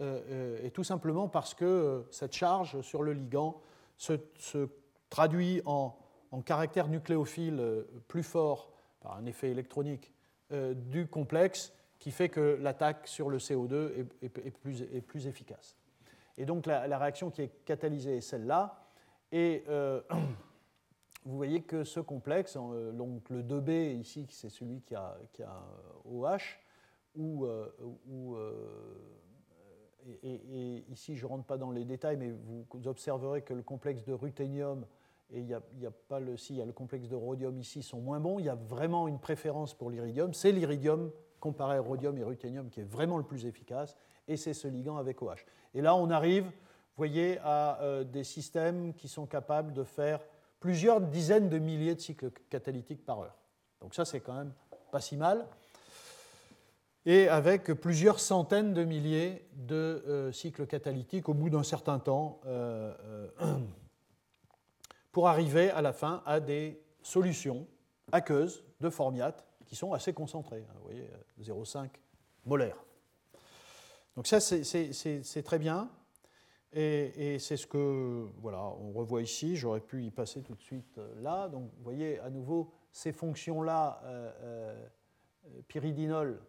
[0.00, 3.60] et tout simplement parce que cette charge sur le ligand
[3.96, 4.18] se,
[5.08, 5.96] traduit en,
[6.44, 10.12] caractère nucléophile plus fort par un effet électronique
[10.50, 11.72] du complexe
[12.04, 15.74] qui fait que l'attaque sur le CO2 est, plus, efficace.
[16.36, 18.84] Et donc la, réaction qui est catalysée est celle-là.
[19.32, 20.02] Et euh,
[21.24, 25.16] vous voyez que ce complexe, euh, donc le 2B ici, c'est celui qui a,
[26.04, 26.60] OH,
[30.22, 34.04] et, ici je ne rentre pas dans les détails, mais vous observerez que le complexe
[34.04, 34.84] de ruthénium
[35.30, 35.54] et il n'y
[35.86, 38.38] a, pas le, si, y a le complexe de rhodium ici, sont moins bons.
[38.38, 40.34] Il y a vraiment une préférence pour l'iridium.
[40.34, 41.10] C'est l'iridium
[41.40, 43.96] comparé à rhodium et ruthénium qui est vraiment le plus efficace,
[44.28, 45.46] et c'est ce ligand avec OH.
[45.72, 50.20] Et là, on arrive, vous voyez, à des systèmes qui sont capables de faire
[50.64, 53.36] plusieurs dizaines de milliers de cycles catalytiques par heure.
[53.82, 54.54] Donc ça, c'est quand même
[54.90, 55.46] pas si mal.
[57.04, 62.40] Et avec plusieurs centaines de milliers de euh, cycles catalytiques au bout d'un certain temps,
[62.46, 62.94] euh,
[65.12, 67.66] pour arriver à la fin à des solutions
[68.10, 70.64] aqueuses de formiate qui sont assez concentrés.
[70.66, 71.10] Hein, vous voyez,
[71.42, 71.90] 0,5
[72.46, 72.78] molaire.
[74.16, 75.90] Donc ça, c'est très bien.
[76.76, 79.54] Et, c'est ce que, voilà, on revoit ici.
[79.56, 81.48] J'aurais pu y passer tout de suite euh, là.
[81.48, 84.86] Donc vous voyez, à nouveau, ces fonctions-là, euh, euh
[85.68, 86.40] pyridinol,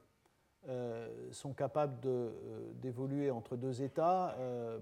[1.31, 1.99] sont capables
[2.81, 4.35] d'évoluer entre deux états,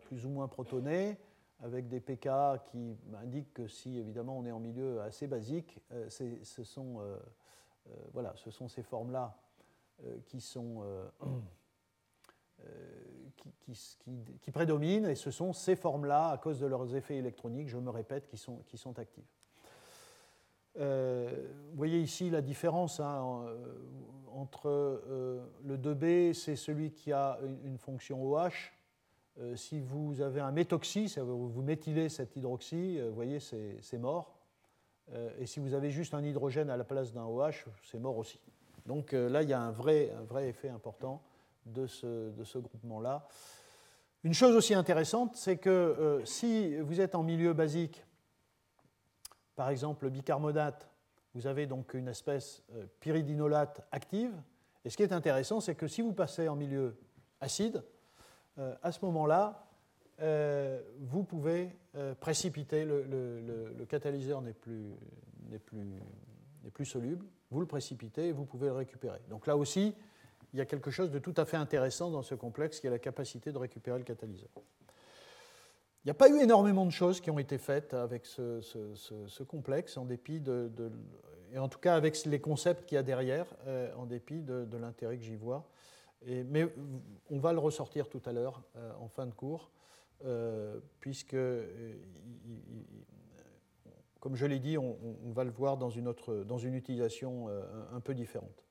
[0.03, 1.17] plus ou moins protonés,
[1.61, 2.29] avec des pK
[2.71, 7.01] qui indiquent que si, évidemment, on est en milieu assez basique, ce sont
[8.13, 9.35] voilà, ce sont ces formes-là
[10.27, 10.83] qui sont
[12.65, 13.75] euh,
[14.41, 17.89] qui, prédominent et ce sont ces formes-là, à cause de leurs effets électroniques, je me
[17.89, 19.23] répète, qui sont, actives.
[20.75, 23.45] vous voyez ici la différence hein,
[24.33, 25.01] entre
[25.63, 28.73] le 2B, c'est celui qui a une, fonction OH.
[29.55, 34.43] si vous avez un méthoxy, vous méthylez cet hydroxy, vous voyez, c'est mort.
[35.11, 38.17] Euh, et si vous avez juste un hydrogène à la place d'un OH, c'est mort
[38.17, 38.39] aussi.
[38.85, 41.21] Donc euh, là, il y a un vrai effet important
[41.65, 43.27] de ce, de ce groupement-là.
[44.23, 48.05] Une chose aussi intéressante, c'est que euh, si vous êtes en milieu basique,
[49.55, 50.89] par exemple le bicarbonate,
[51.33, 52.63] vous avez donc une espèce
[52.99, 54.31] pyridinolate active.
[54.85, 56.95] Et ce qui est intéressant, c'est que si vous passez en milieu
[57.41, 57.83] acide,
[58.83, 59.63] à ce moment-là,
[60.21, 64.93] euh, vous pouvez euh, précipiter, le, catalyseur n'est plus,
[65.65, 65.99] plus,
[66.71, 69.19] plus, soluble, vous le précipitez et vous pouvez le récupérer.
[69.29, 69.95] Donc là aussi,
[70.53, 72.91] il y a quelque chose de tout à fait intéressant dans ce complexe qui est
[72.91, 74.49] la capacité de récupérer le catalyseur.
[74.55, 79.97] Il n'y a pas eu énormément de choses qui ont été faites avec ce, complexe,
[79.97, 80.69] en dépit de,
[81.53, 84.77] et en tout cas avec les concepts qu'il y a derrière, euh, en dépit de,
[84.77, 85.67] l'intérêt que j'y vois.
[86.25, 86.67] Mais
[87.29, 88.61] on va le ressortir tout à l'heure
[88.99, 89.71] en fin de cours.
[90.25, 91.95] Euh, puisque, euh,
[94.21, 94.95] comme je l'ai dit, on,
[95.33, 97.61] va le voir dans une, autre, dans une utilisation euh,
[97.93, 98.63] un, peu différente.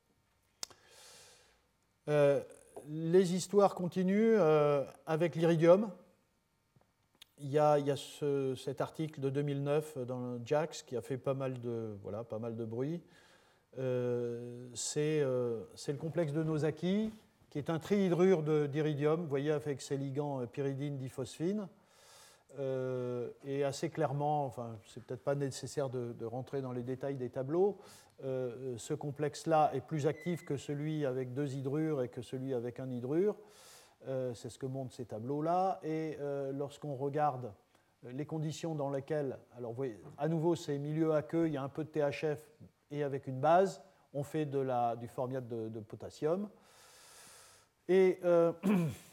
[2.07, 4.37] Les histoires continuent
[5.05, 5.89] avec l'iridium.
[7.39, 7.77] Il y a,
[8.55, 13.01] cet article de 2009 dans JAX qui a fait pas mal de, de bruit.
[13.75, 17.11] c'est le complexe de Nosaki
[17.53, 21.67] qui est un trihydrure d'iridium, vous voyez, avec ses ligands euh, pyridine diphosphine.
[22.59, 27.29] Euh, et assez clairement, enfin, c'est peut-être pas nécessaire de, rentrer dans les détails des
[27.29, 27.77] tableaux,
[28.23, 32.79] euh, ce complexe-là est plus actif que celui avec deux hydrures et que celui avec
[32.79, 33.35] un hydrure.
[34.33, 35.79] c'est ce que montrent ces tableaux-là.
[35.83, 36.17] Et
[36.53, 37.53] lorsqu'on regarde
[38.03, 41.63] les conditions dans lesquelles, alors vous voyez, à nouveau, c'est milieu aqueux, il y a
[41.63, 42.45] un peu de THF
[42.91, 43.81] et avec une base,
[44.13, 46.49] on fait de la, du formiate de potassium.
[47.87, 48.53] Et, euh,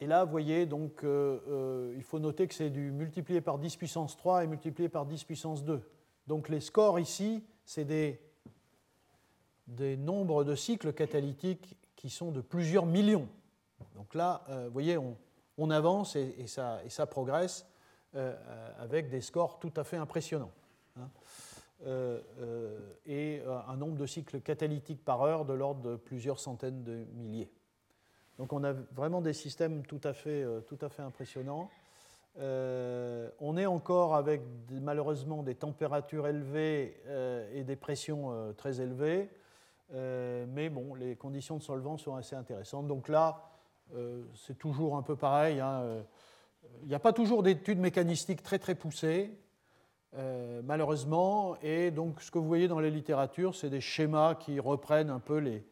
[0.00, 3.58] et, là, vous voyez, donc, euh, euh, il faut noter que c'est du multiplié par
[3.58, 5.82] 10 puissance 3 et multiplié par 10 puissance 2.
[6.26, 8.20] Donc les scores ici, c'est des,
[9.66, 13.28] des nombres de cycles catalytiques qui sont de plusieurs millions.
[13.94, 15.16] Donc là, vous voyez, on,
[15.58, 17.66] on avance et, ça, et, ça, progresse
[18.78, 20.52] avec des scores tout à fait impressionnants.
[20.96, 21.08] Hein.
[23.06, 27.50] et un nombre de cycles catalytiques par heure de l'ordre de plusieurs centaines de milliers.
[28.40, 31.68] Donc on a vraiment des systèmes tout à fait, euh, tout à fait impressionnants.
[32.38, 39.28] Euh, on est encore avec malheureusement des températures élevées euh, et des pressions très élevées,
[39.92, 42.86] mais bon, les conditions de solvant sont assez intéressantes.
[42.86, 43.50] Donc là,
[44.34, 45.60] c'est toujours un peu pareil.
[45.60, 45.84] Hein,
[46.82, 49.36] il n'y a pas toujours d'études mécanistiques très très poussées,
[50.62, 55.10] malheureusement, et donc ce que vous voyez dans les littératures, c'est des schémas qui reprennent
[55.10, 55.64] un peu les,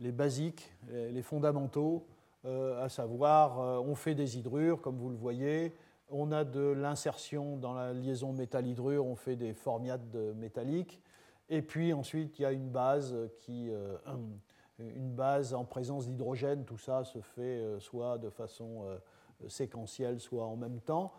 [0.00, 2.06] les basiques, les fondamentaux,
[2.44, 5.74] à savoir on fait des hydrures, comme vous le voyez,
[6.10, 11.00] on a de l'insertion dans la liaison métal-hydrure, on fait des formiates métalliques.
[11.48, 13.96] Et puis ensuite, il y a une base qui, euh,
[14.78, 16.64] une base en présence d'hydrogène.
[16.64, 18.98] Tout ça se fait euh, soit de façon euh,
[19.48, 21.12] séquentielle, soit en même temps.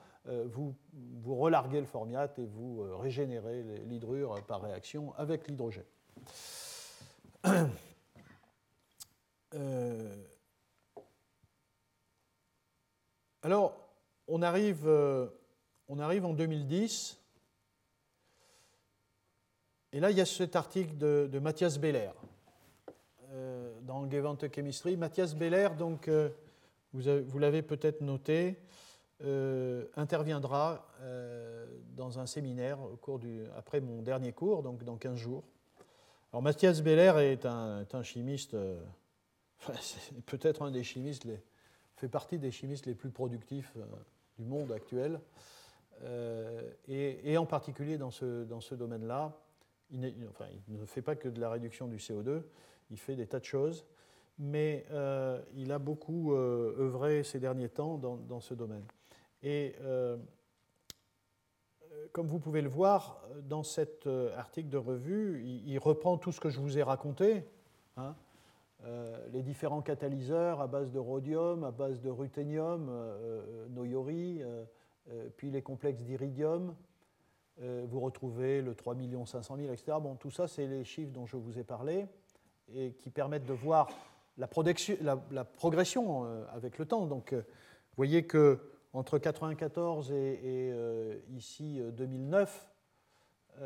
[0.48, 0.76] Vous,
[1.22, 5.86] vous relarguez le formiate et vous régénérez l'hydrure par réaction avec l'hydrogène.
[13.42, 13.88] alors,
[14.28, 15.28] on arrive, euh,
[15.88, 17.18] on arrive en 2010,
[19.94, 22.12] et là, il y a cet article de, Mathias Beller
[23.32, 24.98] euh, dans le Gewandte Chemistry.
[24.98, 26.30] Mathias Beller, donc, euh,
[26.92, 28.58] vous, l'avez peut-être noté,
[29.96, 30.86] interviendra
[31.96, 35.44] dans un séminaire au cours du, après mon dernier cours, donc dans 15 jours.
[36.32, 38.56] Alors, Mathias Beller est un chimiste,
[40.26, 41.28] peut-être un des chimistes,
[41.96, 43.74] fait partie des chimistes les plus productifs
[44.38, 45.20] du monde actuel.
[46.04, 49.36] Euh, et, en particulier dans ce, dans ce domaine-là,
[49.92, 52.44] il, enfin, il, ne fait pas que de la réduction du CO2,
[52.92, 53.86] il fait des tas de choses,
[54.38, 58.86] mais euh, il a beaucoup euh, œuvré ces derniers temps dans, dans ce domaine.
[59.44, 59.76] Et
[62.12, 66.50] comme vous pouvez le voir, dans cet article de revue, il, reprend tout ce que
[66.50, 67.44] je vous ai raconté.
[67.98, 68.16] Hein,
[68.86, 74.42] euh, les différents catalyseurs à base de rhodium, à base de ruthénium, euh, euh, noyori,
[75.38, 76.76] puis les complexes d'iridium.
[77.60, 79.98] vous retrouvez le 3 500 000, etc.
[80.02, 82.08] Bon, tout ça, c'est les chiffres dont je vous ai parlé
[82.76, 83.88] et qui permettent de voir
[84.38, 84.48] la,
[85.46, 87.06] progression avec le temps.
[87.06, 88.60] Donc, vous voyez que
[88.92, 90.74] entre 1994 et,
[91.30, 92.68] ici 2009,
[93.56, 93.64] vous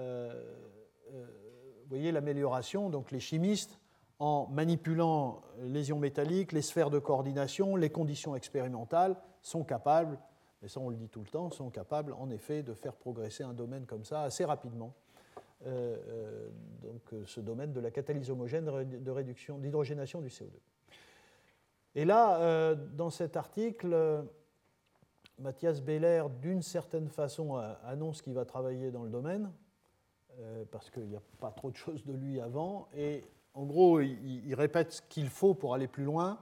[1.90, 2.92] voyez l'amélioration.
[2.92, 3.81] Donc, les chimistes
[4.22, 10.20] en manipulant les ions métalliques, les sphères de coordination, les conditions expérimentales, sont capables,
[10.62, 13.44] et ça on le dit tout le temps, sont capables en effet de faire progresser
[13.44, 14.94] un domaine comme ça assez rapidement.
[15.66, 16.50] Euh, euh,
[16.84, 20.52] donc euh, ce domaine de la catalyse homogène de réduction, d'hydrogénation du CO2.
[21.96, 24.24] Et là, dans cet article,
[25.40, 29.52] Mathias Beller, d'une certaine façon, annonce qu'il va travailler dans le domaine,
[30.72, 34.56] parce qu'il n'y a pas trop de choses de lui avant, et en gros, il,
[34.56, 36.40] répète ce qu'il faut pour aller plus loin.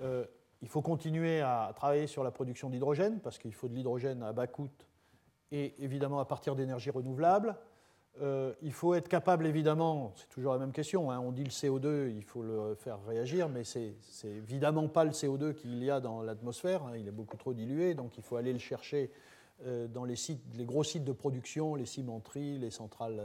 [0.00, 0.24] Euh,
[0.62, 4.32] il faut continuer à travailler sur la production d'hydrogène, parce qu'il faut de l'hydrogène à
[4.32, 4.68] bas coût
[5.52, 7.56] et évidemment à partir d'énergies renouvelables.
[8.20, 11.50] Euh, il faut être capable, évidemment, c'est toujours la même question, hein, on dit le
[11.50, 15.98] CO2, il faut le faire réagir, mais c'est évidemment pas le CO2 qu'il y a
[15.98, 19.10] dans l'atmosphère, hein, il est beaucoup trop dilué, donc il faut aller le chercher
[19.66, 23.20] euh, dans les, sites, les gros sites de production, les cimenteries, les centrales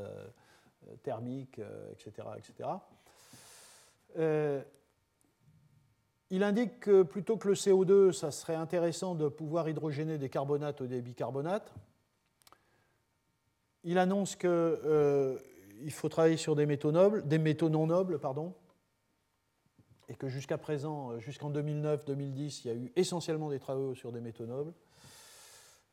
[1.03, 1.59] thermiques,
[1.93, 2.27] etc.
[2.37, 2.69] etc.
[4.17, 4.61] Euh,
[6.31, 10.79] il indique que plutôt que le CO2, ça serait intéressant de pouvoir hydrogéner des carbonates
[10.81, 11.73] ou des bicarbonates.
[13.83, 15.37] Il annonce qu'il euh,
[15.89, 17.23] faut travailler sur des métaux, nobles,
[17.69, 18.53] non nobles, pardon,
[20.07, 24.21] et que jusqu'à présent, jusqu'en 2009-2010, il y a eu essentiellement des travaux sur des
[24.21, 24.73] métaux nobles.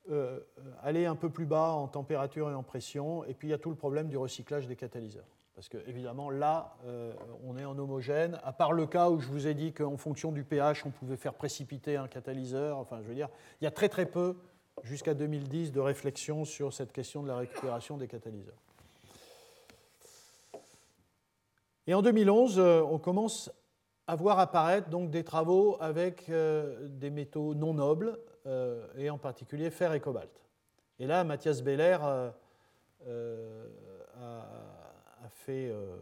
[0.09, 0.39] Euh,
[0.83, 3.59] aller un peu plus bas en température et en pression, et puis il y a
[3.59, 5.27] tout le problème du recyclage des catalyseurs.
[5.57, 7.13] Parce que, évidemment, là, euh,
[7.45, 10.31] on est en homogène, à part le cas où je vous ai dit qu'en fonction
[10.31, 12.79] du pH, on pouvait faire précipiter un catalyseur.
[12.79, 13.29] Enfin, je veux dire,
[13.61, 14.37] il y a très très peu,
[14.85, 18.63] jusqu'à 2010, de réflexion sur cette question de la récupération des catalyseurs.
[21.89, 23.51] Et en 2011, euh, on commence
[24.07, 28.17] à voir apparaître donc des travaux avec des métaux non nobles,
[28.97, 30.45] et en particulier fer et cobalt.
[30.99, 31.99] Et là, Mathias Beller
[35.37, 35.97] fait, euh,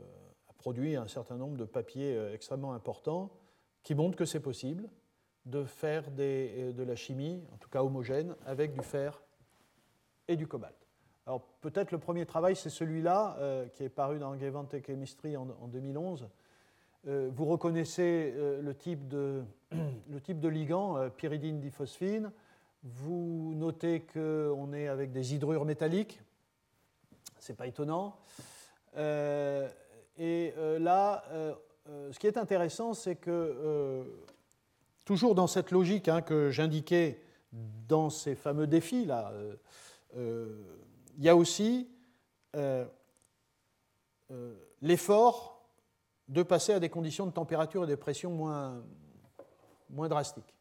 [0.48, 3.30] a produit un certain nombre de papiers euh, extrêmement importants
[3.82, 4.88] qui montrent que c'est possible
[5.44, 9.22] de faire euh, de la chimie, en tout cas homogène, avec du fer
[10.28, 10.74] et du cobalt.
[11.26, 13.38] Alors peut-être le premier travail, c'est celui-là,
[13.72, 16.28] qui est paru dans Gewandte Chemistry en, en 2011.
[17.04, 19.42] vous reconnaissez le, type de,
[19.72, 22.30] le type de ligand, pyridine diphosphine.
[22.84, 26.20] Vous notez qu'on est avec des hydrures métalliques.
[27.40, 28.14] Ce n'est pas étonnant.
[28.98, 29.66] Euh,
[30.18, 31.54] et euh, là, euh,
[32.12, 34.04] ce qui est intéressant, c'est que,
[35.06, 37.22] toujours dans cette logique hein, que j'indiquais
[37.88, 39.32] dans ces fameux défis-là,
[40.16, 41.88] il y a aussi
[44.82, 45.66] l'effort
[46.28, 48.82] de passer à des conditions de température et de pression moins,
[49.90, 50.54] moins drastiques.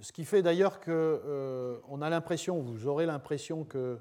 [0.00, 3.98] Ce qui fait d'ailleurs qu'on a l'impression, vous aurez l'impression que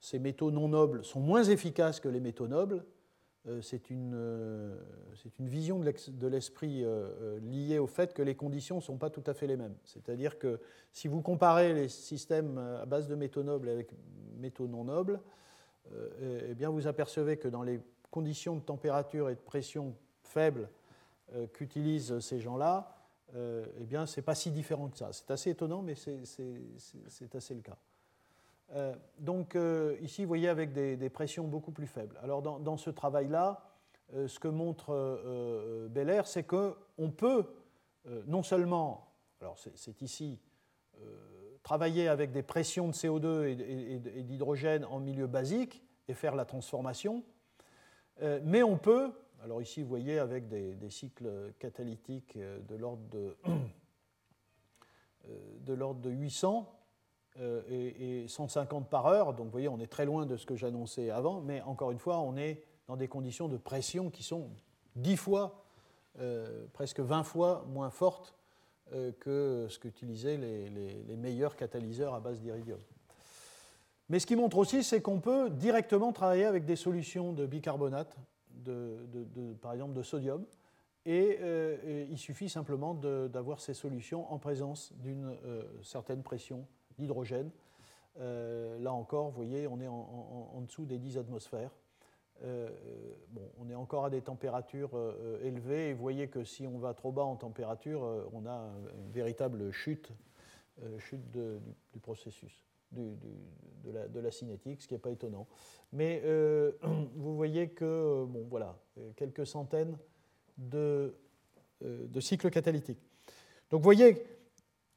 [0.00, 2.84] ces métaux non nobles sont moins efficaces que les métaux nobles,
[3.48, 4.76] euh, c'est une, euh,
[5.38, 9.22] une, vision de l'esprit euh, liée au fait que les conditions ne sont pas tout
[9.26, 9.76] à fait les mêmes.
[9.84, 10.60] C'est-à-dire que
[10.92, 13.90] si vous comparez les systèmes à base de métaux nobles avec
[14.38, 15.20] métaux non nobles,
[16.20, 17.80] eh bien vous apercevez que dans les
[18.10, 19.94] conditions de température et de pression
[20.24, 20.68] faibles
[21.52, 22.95] qu'utilisent ces gens-là,
[23.34, 25.12] eh bien c'est pas si différent que ça.
[25.12, 27.76] C'est assez étonnant, mais c'est assez le cas.
[28.74, 32.18] Euh, donc euh, ici, vous voyez avec des, pressions beaucoup plus faibles.
[32.22, 33.62] Alors dans, ce travail-là,
[34.14, 37.44] euh, ce que montre Bel c'est qu'on peut
[38.26, 39.08] non seulement,
[39.40, 40.40] alors c'est ici,
[41.64, 47.24] travailler avec des pressions de CO2 et, d'hydrogène en milieu basique et faire la transformation,
[48.44, 49.10] mais on peut,
[49.42, 53.36] alors ici vous voyez avec des, cycles catalytiques de l'ordre de,
[55.74, 56.72] l'ordre de 800,
[57.40, 59.34] euh, et, 150 par heure.
[59.34, 61.98] Donc vous voyez, on est très loin de ce que j'annonçais avant, mais encore une
[61.98, 64.48] fois, on est dans des conditions de pression qui sont
[64.96, 65.64] 10 fois,
[66.18, 68.34] euh, presque 20 fois moins fortes
[68.94, 72.78] euh, que ce qu'utilisaient les, meilleurs catalyseurs à base d'iridium.
[74.08, 78.16] Mais ce qui montre aussi, c'est qu'on peut directement travailler avec des solutions de bicarbonate,
[79.60, 80.44] par exemple de sodium,
[81.04, 81.38] et,
[82.10, 85.36] il suffit simplement d'avoir ces solutions en présence d'une
[85.82, 86.66] certaine pression
[86.98, 87.50] d'hydrogène.
[88.20, 91.70] Euh, là encore, vous voyez, on est en, dessous des 10 atmosphères.
[92.42, 92.68] Euh,
[93.30, 96.78] bon, on est encore à des températures euh, élevées et vous voyez que si on
[96.78, 98.02] va trop bas en température,
[98.32, 100.12] on a une véritable chute,
[100.98, 105.46] chute du, processus, de, la, cinétique, ce qui n'est pas étonnant.
[105.92, 106.22] Mais
[107.14, 108.78] vous voyez que, bon, voilà,
[109.16, 109.96] quelques centaines
[110.58, 111.14] de,
[111.82, 113.02] de cycles catalytiques.
[113.70, 114.24] Donc vous voyez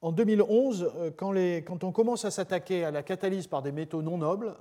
[0.01, 4.17] en 2011, euh, quand, on commence à s'attaquer à la catalyse par des métaux non
[4.17, 4.55] nobles,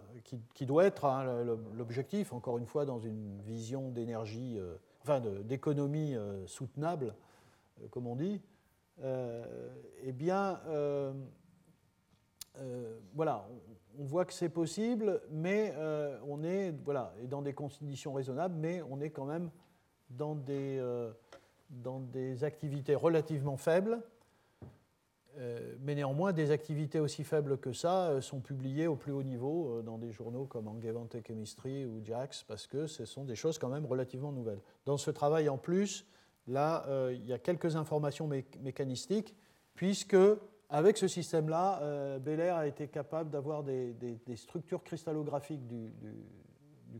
[0.54, 1.42] qui, doit être hein,
[1.74, 7.14] l'objectif, encore une fois, dans une vision d'énergie, euh, enfin d'économie euh, soutenable,
[7.90, 8.42] comme on dit,
[9.02, 10.60] eh bien,
[13.14, 13.46] voilà,
[13.98, 15.74] on voit que c'est possible, mais
[16.26, 19.50] on est voilà, dans des conditions raisonnables, mais on est quand même
[20.10, 20.82] dans des,
[21.70, 24.02] dans des activités relativement faibles.
[25.38, 29.22] Euh, mais néanmoins, des activités aussi faibles que ça euh, sont publiées au plus haut
[29.22, 33.36] niveau euh, dans des journaux comme Angewandte Chemistry ou JAX, parce que ce sont des
[33.36, 34.60] choses quand même relativement nouvelles.
[34.84, 36.06] Dans ce travail, en plus,
[36.48, 39.36] là, il y a quelques informations mécanistiques,
[39.74, 40.16] puisque
[40.68, 43.94] avec ce système-là, euh, a été capable d'avoir des,
[44.36, 45.92] structures cristallographiques du,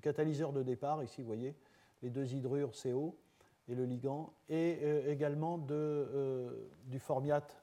[0.01, 1.55] catalyseur de départ, ici vous voyez
[2.03, 3.19] les deux hydrures CO
[3.69, 7.61] et le ligand, et également de, du formiate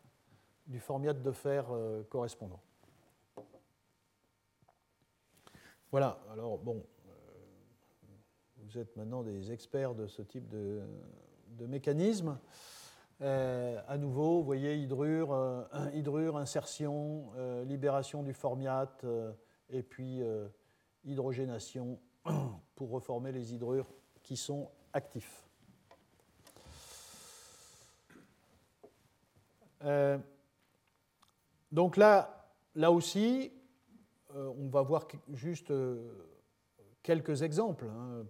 [0.68, 2.62] du formiate de fer euh, correspondant.
[5.92, 7.12] Voilà, alors bon, euh,
[8.58, 10.82] vous êtes maintenant des experts de ce type de,
[11.60, 12.38] mécanisme.
[13.22, 17.32] Euh, à nouveau, vous voyez hydrure, hydrure insertion,
[17.66, 19.06] libération du formiate
[19.70, 20.22] et puis
[21.04, 22.00] hydrogénation
[22.76, 23.92] pour reformer les hydrures
[24.22, 25.48] qui sont actifs.
[31.76, 32.52] Donc là,
[32.90, 33.52] aussi,
[34.34, 36.10] euh, on va voir juste euh,
[37.04, 38.26] quelques exemples, hein,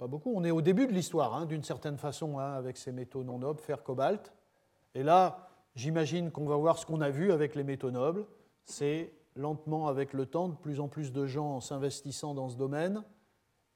[0.00, 0.32] pas beaucoup.
[0.34, 3.38] On est au début de l'histoire, hein, d'une certaine façon, hein, avec ces métaux non
[3.38, 4.32] nobles, fer, cobalt.
[4.94, 8.24] Et là, j'imagine qu'on va voir ce qu'on a vu avec les métaux nobles.
[8.64, 13.04] C'est lentement, avec le temps, de plus en plus de gens s'investissant dans ce domaine,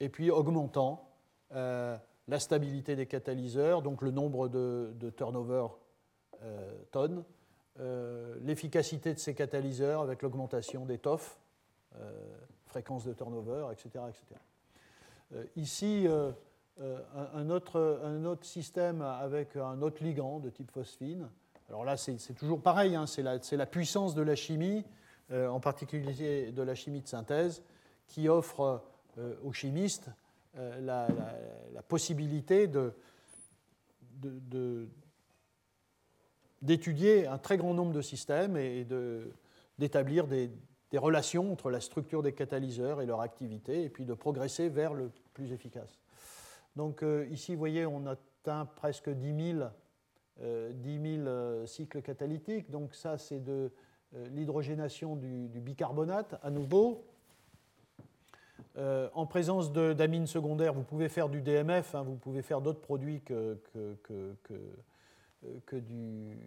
[0.01, 1.11] et puis augmentant
[1.53, 1.95] euh,
[2.27, 5.66] la stabilité des catalyseurs, donc le nombre de, turnover
[6.91, 7.22] tonnes,
[7.81, 11.39] euh, l'efficacité de ces catalyseurs avec l'augmentation des TOF,
[11.97, 12.11] euh,
[12.64, 14.05] fréquence de turnover, etc.
[14.09, 14.41] etc.
[15.35, 16.07] Euh, ici,
[17.35, 21.28] un, autre, un autre système avec un autre ligand de type phosphine.
[21.68, 24.85] Alors là, c'est toujours pareil, hein, c'est la, la, puissance de la chimie,
[25.32, 27.62] en particulier de la chimie de synthèse,
[28.07, 28.82] qui offre
[29.43, 30.11] aux chimistes
[30.57, 31.09] la,
[31.89, 32.93] possibilité de
[36.64, 38.87] d'étudier un très grand nombre de systèmes et
[39.78, 40.51] d'établir des,
[40.99, 45.11] relations entre la structure des catalyseurs et leur activité, et puis de progresser vers le
[45.32, 45.99] plus efficace.
[46.76, 49.68] Donc euh, ici, vous voyez, on atteint presque 10 000,
[50.42, 52.70] euh, euh, cycles catalytiques.
[52.70, 53.70] Donc ça, c'est de
[54.32, 57.05] l'hydrogénation du, bicarbonate à nouveau.
[58.76, 63.22] en présence d'amines secondaires, vous pouvez faire du DMF, hein, vous pouvez faire d'autres produits
[63.22, 63.59] que,
[64.05, 64.36] que,
[65.66, 66.38] que, du,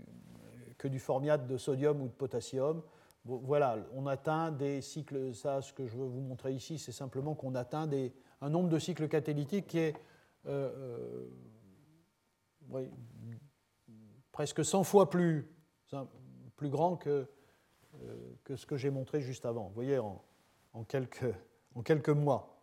[0.77, 2.81] que du formiate de sodium ou de potassium.
[3.25, 7.35] Voilà, on atteint des cycles, ça ce que je veux vous montrer ici, c'est simplement
[7.35, 9.95] qu'on atteint des, un nombre de cycles catalytiques qui est
[10.45, 11.27] euh,
[12.73, 12.87] euh,
[14.31, 15.51] presque 100 fois plus,
[16.55, 17.27] plus grand que,
[18.45, 19.67] que ce que j'ai montré juste avant.
[19.67, 20.23] Vous voyez, en,
[20.73, 21.33] en, quelques,
[21.75, 22.61] en quelques mois.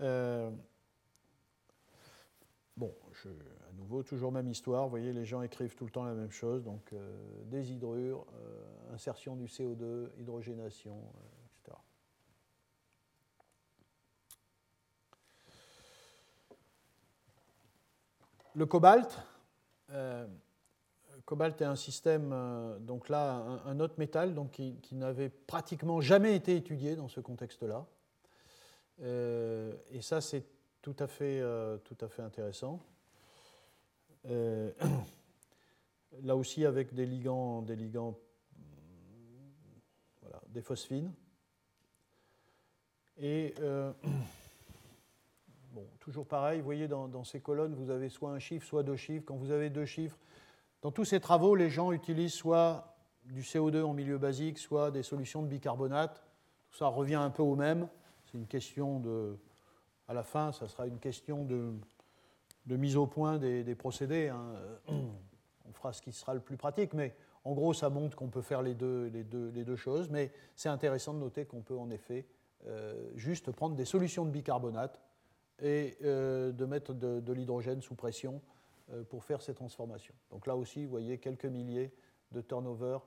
[0.00, 0.52] bon,
[3.12, 3.28] je,
[3.76, 4.84] nouveau, toujours même histoire.
[4.84, 6.64] Vous voyez, les gens écrivent tout le temps la même chose.
[6.64, 8.14] Donc, euh, euh,
[8.92, 11.78] insertion du CO2, hydrogénation, euh, etc.
[18.54, 19.18] Le cobalt.
[21.24, 22.34] cobalt est un système,
[22.80, 27.86] donc là, un, autre métal qui, n'avait pratiquement jamais été étudié dans ce contexte-là.
[29.00, 30.44] et ça, c'est
[30.80, 31.42] tout à fait
[32.18, 32.80] intéressant.
[34.28, 34.72] Euh,
[36.22, 38.18] là aussi avec des ligands, des ligands,
[40.22, 41.12] voilà, des phosphines.
[43.18, 43.92] Et euh,
[45.72, 48.96] bon, toujours pareil, vous voyez dans, ces colonnes, vous avez soit un chiffre, soit deux
[48.96, 49.24] chiffres.
[49.24, 50.18] Quand vous avez deux chiffres,
[50.82, 55.02] dans tous ces travaux, les gens utilisent soit du CO2 en milieu basique, soit des
[55.02, 56.22] solutions de bicarbonate.
[56.70, 57.88] Tout ça revient un peu au même.
[58.24, 59.36] C'est une question de.
[60.08, 61.72] À la fin, ça sera une question de
[62.66, 64.28] de mise au point des, procédés.
[64.28, 64.54] Hein.
[64.88, 67.14] On fera ce qui sera le plus pratique, mais
[67.46, 70.10] en gros, ça montre qu'on peut faire les deux, choses.
[70.10, 72.26] Mais c'est intéressant de noter qu'on peut en effet
[72.66, 75.00] euh, juste prendre des solutions de bicarbonate
[75.62, 78.42] et euh, de mettre de, l'hydrogène sous pression
[78.90, 80.14] euh, pour faire ces transformations.
[80.30, 81.92] Donc là aussi, vous voyez quelques milliers
[82.32, 82.98] de turnover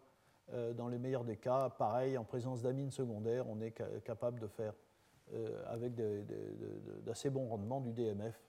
[0.75, 1.69] dans les meilleurs des cas.
[1.69, 3.71] Pareil, en présence d'amines secondaires, on est
[4.03, 4.73] capable de faire
[5.67, 5.93] avec
[7.03, 8.48] d'assez bons rendements du DMF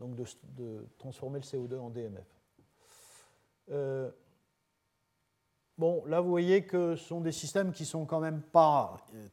[0.00, 0.16] donc
[0.56, 2.26] de, transformer le CO2 en DMF.
[3.70, 4.10] Euh,
[5.76, 9.28] bon, là, vous voyez que ce sont des systèmes qui sont quand même pas euh,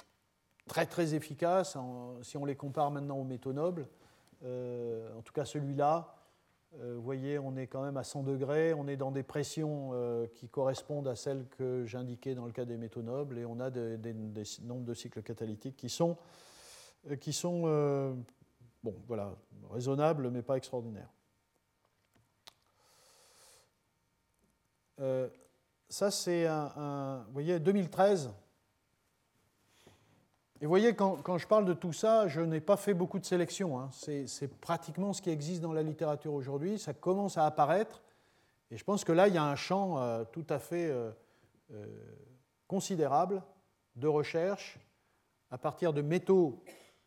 [0.67, 1.77] très très efficaces
[2.21, 3.87] si on les compare maintenant aux métaux nobles.
[4.43, 6.13] Euh, en tout cas, celui-là,
[6.79, 9.93] vous voyez, on est quand même à 100 degrés, on est dans des pressions
[10.35, 13.71] qui correspondent à celles que j'indiquais dans le cas des métaux nobles, et on a
[13.71, 14.13] des,
[14.61, 16.17] nombres de cycles catalytiques qui sont
[18.87, 19.35] bon, voilà,
[19.69, 21.09] raisonnable, mais pas extraordinaire.
[24.99, 25.27] Euh,
[25.89, 28.31] ça, c'est un, voyez, 2013.
[30.59, 33.25] Et vous voyez, quand, je parle de tout ça, je n'ai pas fait beaucoup de
[33.25, 33.79] sélection.
[33.79, 33.89] Hein.
[33.91, 36.79] C'est pratiquement ce qui existe dans la littérature aujourd'hui.
[36.79, 38.01] Ça commence à apparaître.
[38.71, 41.11] Et je pense que là, il y a un champ euh, tout à fait euh,
[42.67, 43.43] considérable
[43.95, 44.79] de recherche
[45.51, 46.63] à partir de métaux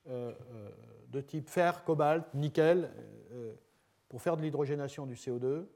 [0.07, 2.88] de type fer, cobalt, nickel, euh,
[3.32, 3.55] euh,
[4.09, 5.66] pour faire de l'hydrogénation du CO2.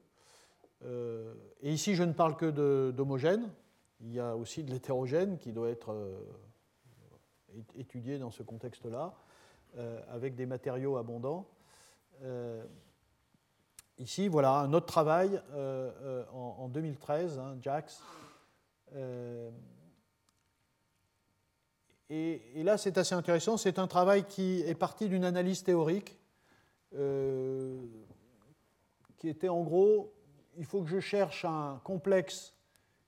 [0.83, 3.49] Euh, et ici, je ne parle que d'homogène.
[4.01, 5.95] Il y a aussi de l'hétérogène qui doit être
[7.75, 9.13] étudié dans ce contexte-là,
[10.09, 11.47] avec des matériaux abondants.
[13.97, 15.41] Ici, voilà un autre travail
[16.33, 18.03] en, 2013, hein, JAX,
[22.09, 23.57] et, là, c'est assez intéressant.
[23.57, 26.17] C'est un travail qui est parti d'une analyse théorique
[26.93, 27.81] euh,
[29.17, 30.13] qui était en gros,
[30.57, 32.53] il faut que je cherche un complexe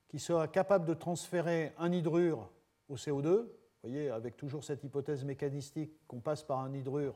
[0.07, 2.49] qui soit capable de transférer un hydrure
[2.89, 3.27] au CO2.
[3.27, 3.49] Vous
[3.83, 7.15] voyez, avec toujours cette hypothèse mécanistique qu'on passe par un hydrure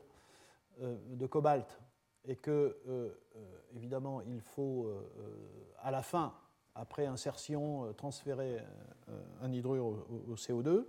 [0.82, 1.82] euh, de cobalt
[2.25, 3.09] et que, euh,
[3.75, 4.93] évidemment, il faut
[5.79, 6.36] à la fin,
[6.75, 8.59] après insertion, transférer
[9.41, 10.86] un hydrure au CO2.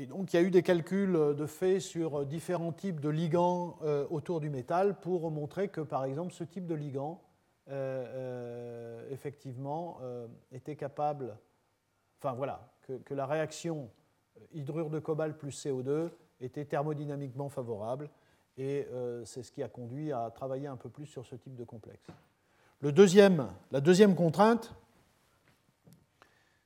[0.00, 3.00] Et donc il y a eu des calculs euh, de fait sur euh, différents types
[3.00, 7.20] de ligands euh, autour du métal pour montrer que par exemple ce type de ligand
[9.12, 10.00] effectivement
[10.50, 11.36] était capable,
[12.18, 12.68] enfin voilà,
[13.04, 13.88] que, la réaction
[14.52, 18.10] hydrure de cobalt plus CO2 était thermodynamiquement favorable
[18.58, 18.88] et
[19.24, 22.08] c'est ce qui a conduit à travailler un peu plus sur ce type de complexe.
[22.80, 22.90] Le
[23.70, 24.74] la deuxième contrainte,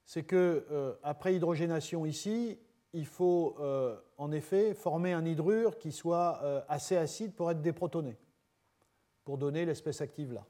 [0.07, 2.59] c'est que après hydrogénation ici,
[2.95, 7.61] il faut euh, en effet former un hydrure qui soit euh, assez acide pour être
[7.61, 8.17] déprotoné,
[9.25, 10.47] pour donner l'espèce active là.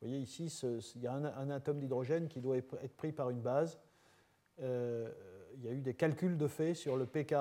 [0.00, 0.54] Vous voyez ici,
[0.96, 3.78] il y a un, atome d'hydrogène qui doit être pris par une base.
[4.60, 5.10] Euh,
[5.56, 7.34] il y a eu des calculs de fait sur le pK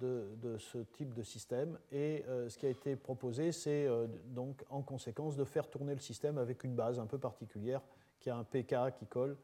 [0.00, 3.88] de, ce type de système et ce qui a été proposé, c'est
[4.26, 7.82] donc en conséquence de faire tourner le système avec une base un peu particulière
[8.20, 9.36] qui a un pK qui colle,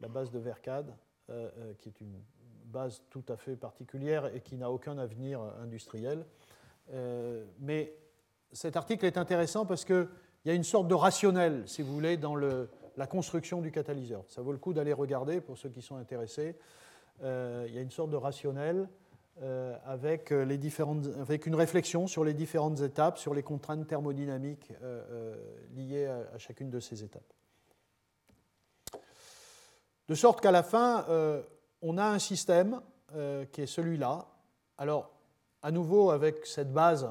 [0.00, 0.92] la base de Vercad,
[1.78, 2.16] qui est une
[2.70, 6.24] base tout à fait particulière et qui n'a aucun avenir industriel.
[6.92, 7.94] Euh, mais
[8.52, 10.08] cet article est intéressant parce qu'il
[10.44, 14.24] y a une sorte de rationnel, si vous voulez, dans la construction du catalyseur.
[14.28, 16.56] Ça vaut le coup d'aller regarder pour ceux qui sont intéressés.
[17.22, 18.88] Euh, il y a une sorte de rationnel
[19.42, 24.72] euh, avec, les différentes, avec une réflexion sur les différentes étapes, sur les contraintes thermodynamiques
[25.74, 27.32] liées à, chacune de ces étapes.
[30.08, 31.04] De sorte qu'à la fin,
[31.82, 32.80] on a un système
[33.52, 34.26] qui est celui-là.
[34.78, 35.10] Alors,
[35.62, 37.08] à nouveau, avec cette base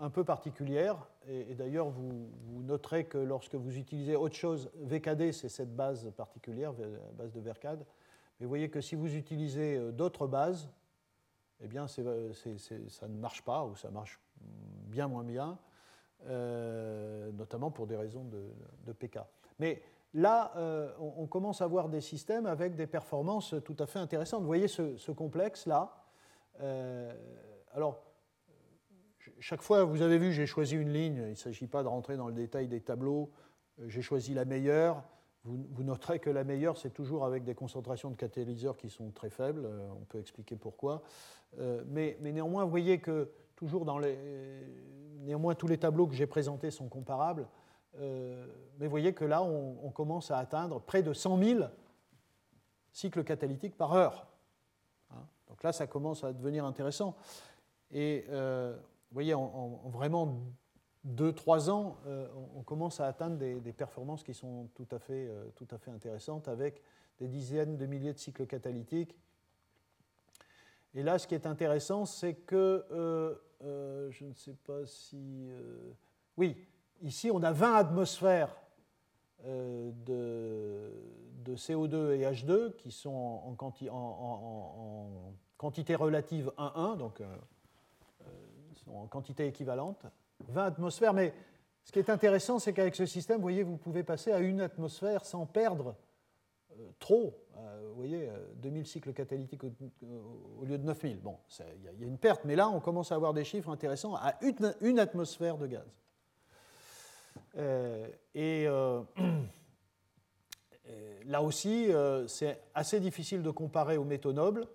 [0.00, 2.30] un peu particulière, et, d'ailleurs, vous,
[2.62, 6.72] noterez que lorsque vous utilisez autre chose, VKD, c'est cette base particulière,
[7.16, 7.84] base de Vercad.
[8.38, 10.68] Mais vous voyez que si vous utilisez euh, d'autres bases,
[11.60, 12.32] eh bien, euh,
[12.88, 15.58] ça ne marche pas, ou ça marche bien moins bien,
[16.26, 19.18] euh, notamment pour des raisons de, PK.
[19.58, 19.82] Mais
[20.16, 20.52] là,
[20.98, 24.40] on, commence à voir des systèmes avec des performances tout à fait intéressantes.
[24.40, 26.04] Vous voyez ce, complexe-là.
[27.72, 28.02] alors,
[29.40, 31.16] chaque fois, vous avez vu, j'ai choisi une ligne.
[31.16, 33.30] Il ne s'agit pas de rentrer dans le détail des tableaux.
[33.80, 35.02] Euh, j'ai choisi la meilleure.
[35.44, 39.30] Vous, noterez que la meilleure, c'est toujours avec des concentrations de catalyseurs qui sont très
[39.30, 39.64] faibles.
[39.64, 41.02] Euh, on peut expliquer pourquoi.
[41.60, 44.18] Euh, mais, néanmoins, vous voyez que toujours dans les.
[45.20, 47.46] Néanmoins, tous les tableaux que j'ai présentés sont comparables.
[47.94, 51.60] Mais vous voyez que là, on, commence à atteindre près de 100 000
[52.92, 54.26] cycles catalytiques par heure.
[55.10, 55.26] Hein?
[55.48, 57.16] Donc là, ça commence à devenir intéressant.
[57.90, 60.42] Et vous voyez, en, vraiment
[61.06, 62.26] 2-3 ans, euh,
[62.56, 65.90] on, commence à atteindre des, performances qui sont tout à, fait, euh, tout à fait
[65.90, 66.82] intéressantes avec
[67.18, 69.16] des dizaines de milliers de cycles catalytiques.
[70.94, 75.48] Et là, ce qui est intéressant, c'est que, euh, je ne sais pas si...
[76.36, 76.56] oui,
[77.02, 78.56] ici, on a 20 atmosphères
[79.44, 79.92] de,
[81.44, 83.54] de, CO2 et H2 qui sont en,
[85.56, 87.22] quantité relative 1-1, donc
[88.92, 90.06] en quantité équivalente,
[90.48, 91.14] 20 atmosphères.
[91.14, 91.32] Mais
[91.84, 94.60] ce qui est intéressant, c'est qu'avec ce système, vous voyez, vous pouvez passer à une
[94.60, 95.94] atmosphère sans perdre
[96.72, 97.38] euh, trop.
[97.58, 101.20] Euh, vous voyez, 2000 euh, cycles catalytiques au, lieu de 9000.
[101.20, 104.16] Bon, il y, a une perte, mais là, on commence à avoir des chiffres intéressants
[104.16, 104.34] à
[104.80, 105.86] une, atmosphère de gaz.
[107.56, 108.66] Et
[111.26, 111.88] là aussi,
[112.26, 114.66] c'est assez difficile de comparer aux métaux nobles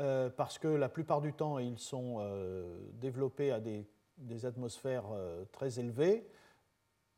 [0.00, 3.84] euh, parce que la plupart du temps, ils sont euh, développés à des,
[4.44, 6.28] atmosphères euh, très élevées,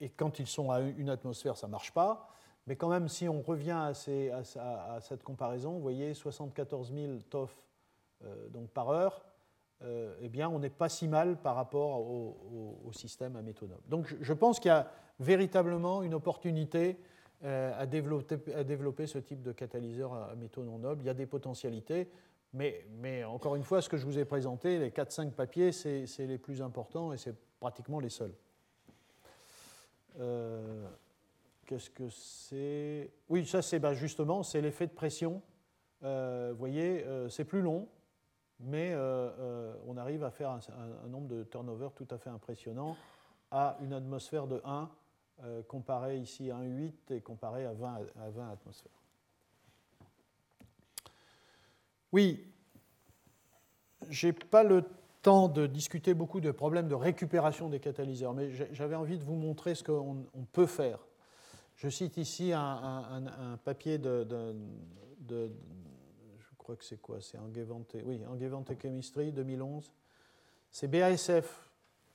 [0.01, 2.31] et quand ils sont à une atmosphère, ça ne marche pas.
[2.67, 7.55] Mais quand même, si on revient à, cette comparaison, vous voyez, 74 000 TOF
[8.51, 9.25] donc par heure,
[9.83, 13.89] eh bien, on n'est pas si mal par rapport au, système à métaux nobles.
[13.89, 16.99] Donc, je pense qu'il y a véritablement une opportunité
[17.43, 21.03] à développer, à, développer, ce type de catalyseur à métaux non nobles.
[21.03, 22.11] Il y a des potentialités.
[22.53, 26.39] Mais, encore une fois, ce que je vous ai présenté, les 4-5 papiers, c'est les
[26.39, 28.35] plus importants et c'est pratiquement les seuls.
[30.19, 30.87] Euh,
[31.67, 33.11] qu'est-ce que c'est?
[33.29, 35.41] Oui, ça c'est ben, justement, c'est l'effet de pression.
[36.03, 37.87] Euh, vous voyez, euh, c'est plus long,
[38.61, 38.95] mais
[39.87, 42.97] on arrive à faire un, nombre de turnover tout à fait impressionnant
[43.51, 44.89] à une atmosphère de 1,
[45.67, 48.93] comparé ici à 1,8 et comparé à 20, à 20 atmosphères.
[52.13, 52.45] Oui,
[54.09, 54.85] je n'ai pas le
[55.23, 59.35] temps de discuter beaucoup de problèmes de récupération des catalyseurs, mais j'avais envie de vous
[59.35, 60.99] montrer ce qu'on peut faire.
[61.77, 64.27] Je cite ici un, papier de,
[66.77, 67.21] que c'est quoi?
[67.21, 68.21] C'est Angevante, oui,
[68.81, 69.93] Chemistry 2011.
[70.71, 71.71] C'est BASF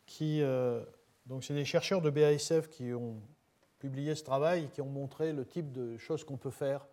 [0.06, 0.84] qui, euh,
[1.26, 3.22] donc c'est des chercheurs de BASF qui ont
[3.80, 6.88] publié ce travail et qui ont montré le type de choses qu'on peut faire,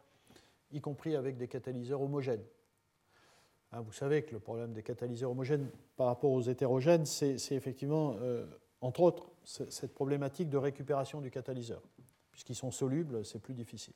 [0.72, 2.44] y compris avec des catalyseurs homogènes.
[3.72, 8.16] Hein, vous savez que le problème des catalyseurs homogènes par rapport aux hétérogènes, c'est effectivement,
[8.20, 8.44] euh,
[8.80, 11.82] entre autres, cette problématique de récupération du catalyseur.
[12.30, 13.94] Puisqu'ils sont solubles, c'est plus difficile.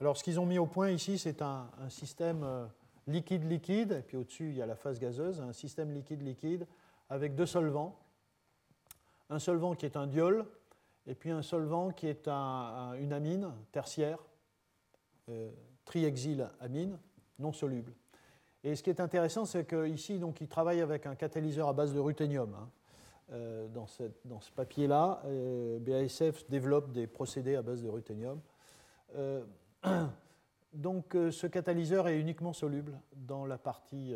[0.00, 2.42] Alors, ce qu'ils ont mis au point ici, c'est un, système
[3.10, 6.66] liquide-liquide, euh, et puis au-dessus, il y a la phase gazeuse, un système liquide-liquide
[7.08, 7.98] avec deux solvants.
[9.28, 10.46] Un solvant qui est un diol,
[11.06, 14.18] et puis un solvant qui est une amine tertiaire,
[15.28, 15.50] euh,
[15.84, 16.98] triexylamine,
[17.38, 17.92] non soluble.
[18.62, 21.94] Et ce qui est intéressant, c'est qu'ici, donc, il travaille avec un catalyseur à base
[21.94, 22.54] de ruthénium.
[22.54, 22.68] Hein.
[23.32, 23.86] Euh, dans,
[24.24, 28.40] dans, ce papier-là, euh, BASF développe des procédés à base de ruthénium.
[30.74, 34.14] Euh, donc, ce catalyseur est uniquement soluble dans la partie,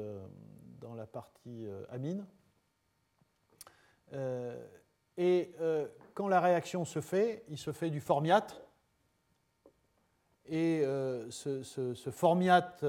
[0.80, 2.26] dans la partie amine.
[5.16, 5.54] et
[6.14, 8.60] quand la réaction se fait, il se fait du formiate.
[10.46, 10.82] Et
[11.30, 12.84] ce, formiate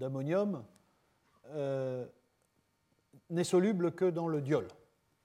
[0.00, 0.64] d'ammonium
[1.50, 2.06] euh,
[3.28, 4.66] n'est soluble que dans le diol.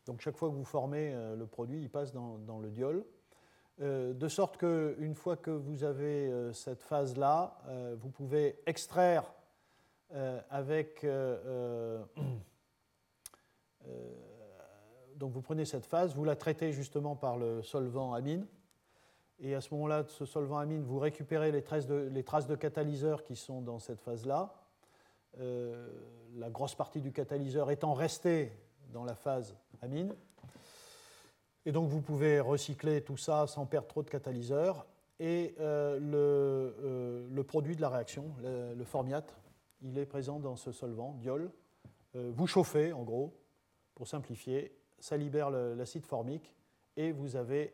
[0.06, 3.04] Donc chaque fois que vous formez euh, le produit, il passe dans, le diol.
[3.80, 7.58] De sorte qu'une fois que vous avez cette phase-là,
[7.98, 9.24] vous pouvez extraire
[10.50, 11.06] avec...
[15.16, 18.46] donc vous prenez cette phase, vous la traitez justement par le solvant amine,
[19.40, 22.48] et à ce moment-là, de ce solvant amine, vous récupérez les traces de, les traces
[22.48, 24.54] de catalyseur qui sont dans cette phase-là.
[25.40, 25.90] Euh,
[26.36, 28.52] la grosse partie du catalyseur étant restée
[28.94, 30.16] dans la phase amine.
[31.66, 34.86] Et donc vous pouvez recycler tout ça sans perdre trop de catalyseur.
[35.20, 39.40] Et euh, le, euh, le, produit de la réaction, le, formiate,
[39.82, 41.52] il est présent dans ce solvant, diol.
[42.14, 43.34] vous chauffez, en gros,
[43.94, 46.54] pour simplifier, ça libère l'acide formique
[46.98, 47.74] et vous avez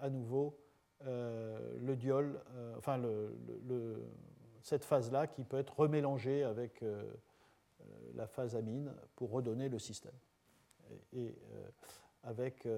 [0.00, 0.58] à nouveau
[1.06, 3.00] euh, le diol, euh, enfin
[4.60, 7.02] cette phase-là qui peut être remélangée avec euh,
[8.14, 10.14] la phase amine pour redonner le système.
[11.12, 11.34] Et,
[12.24, 12.68] avec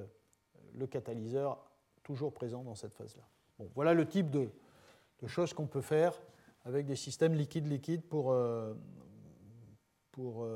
[0.75, 1.59] le catalyseur
[2.03, 3.23] toujours présent dans cette phase-là.
[3.75, 4.49] Voilà le type de,
[5.27, 6.21] choses qu'on peut faire
[6.65, 8.35] avec des systèmes liquides-liquides pour,
[10.12, 10.47] pour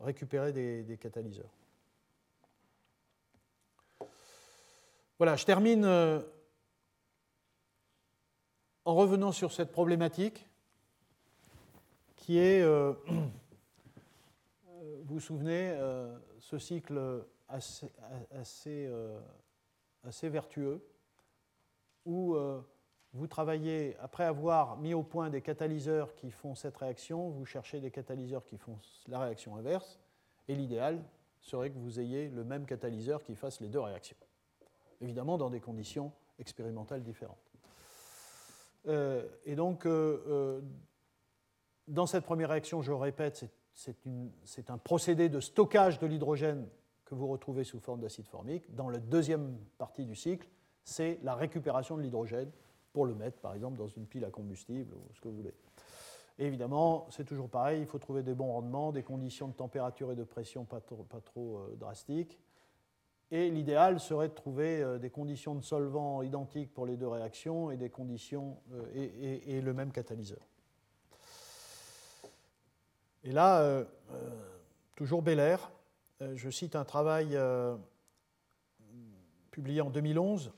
[0.00, 1.50] récupérer des, catalyseurs.
[5.18, 5.84] Voilà, je termine
[8.84, 10.46] en revenant sur cette problématique
[12.16, 17.90] qui est, euh, vous vous souvenez, euh, ce cycle assez,
[18.66, 19.20] euh,
[20.04, 20.84] assez vertueux
[22.04, 22.36] où
[23.14, 27.80] vous travaillez, après avoir mis au point des catalyseurs qui font cette réaction, vous cherchez
[27.80, 30.00] des catalyseurs qui font la réaction inverse,
[30.48, 31.02] et l'idéal
[31.40, 34.16] serait que vous ayez le même catalyseur qui fasse les deux réactions.
[35.00, 37.38] Évidemment, dans des conditions expérimentales différentes.
[38.86, 40.60] Euh, et donc, euh, euh,
[41.86, 43.44] dans cette première réaction, je répète,
[43.74, 46.68] c'est un procédé de stockage de l'hydrogène
[47.14, 48.74] vous retrouvez sous forme d'acide formique.
[48.74, 50.48] Dans la deuxième partie du cycle,
[50.84, 52.50] c'est la récupération de l'hydrogène
[52.92, 55.54] pour le mettre, par exemple, dans une pile à combustible ou ce que vous voulez.
[56.38, 60.16] évidemment, c'est toujours pareil, il faut trouver des bons rendements, des conditions de température et
[60.16, 62.38] de pression pas trop, trop drastiques.
[63.30, 67.70] Et l'idéal serait de trouver euh, des conditions de solvant identiques pour les deux réactions
[67.70, 70.46] et, des conditions, euh, et, le même catalyseur.
[73.24, 73.84] Et là, euh,
[74.94, 75.72] toujours Belair,
[76.20, 77.38] je cite un travail
[79.50, 80.52] publié en 2011,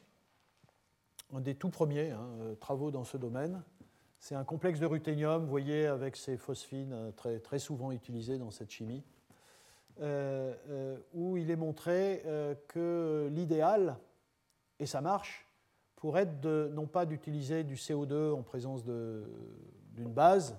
[1.34, 2.28] un des tout premiers hein,
[2.60, 3.62] travaux dans ce domaine.
[4.18, 8.50] C'est un complexe de ruthénium, vous voyez, avec ces phosphines très, très souvent utilisées dans
[8.50, 9.02] cette chimie.
[10.02, 13.96] Euh, euh, où il est montré euh, que l'idéal,
[14.78, 15.48] et ça marche,
[15.94, 20.54] pourrait être non pas d'utiliser du CO2 en présence d'une base,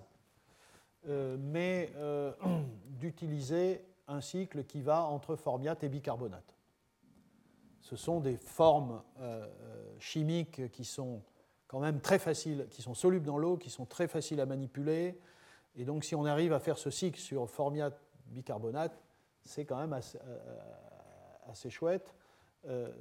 [1.06, 1.94] mais
[2.88, 6.56] d'utiliser un cycle qui va entre formiate et bicarbonate.
[7.82, 9.02] Ce sont des formes
[10.00, 11.22] chimiques qui sont
[11.68, 15.20] quand même très faciles, qui sont solubles dans l'eau, qui sont très faciles à manipuler.
[15.76, 18.98] Et donc si on arrive à faire ce cycle sur formiate bicarbonate,
[19.44, 22.14] c'est quand même assez, euh, chouette.
[22.68, 22.92] Euh,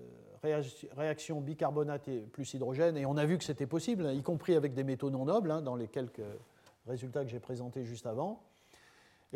[0.42, 4.84] réaction bicarbonate plus hydrogène, et on a vu que c'était possible, y compris avec des
[4.84, 6.22] métaux non nobles, hein, dans les quelques
[6.86, 8.42] résultats que j'ai présentés juste avant.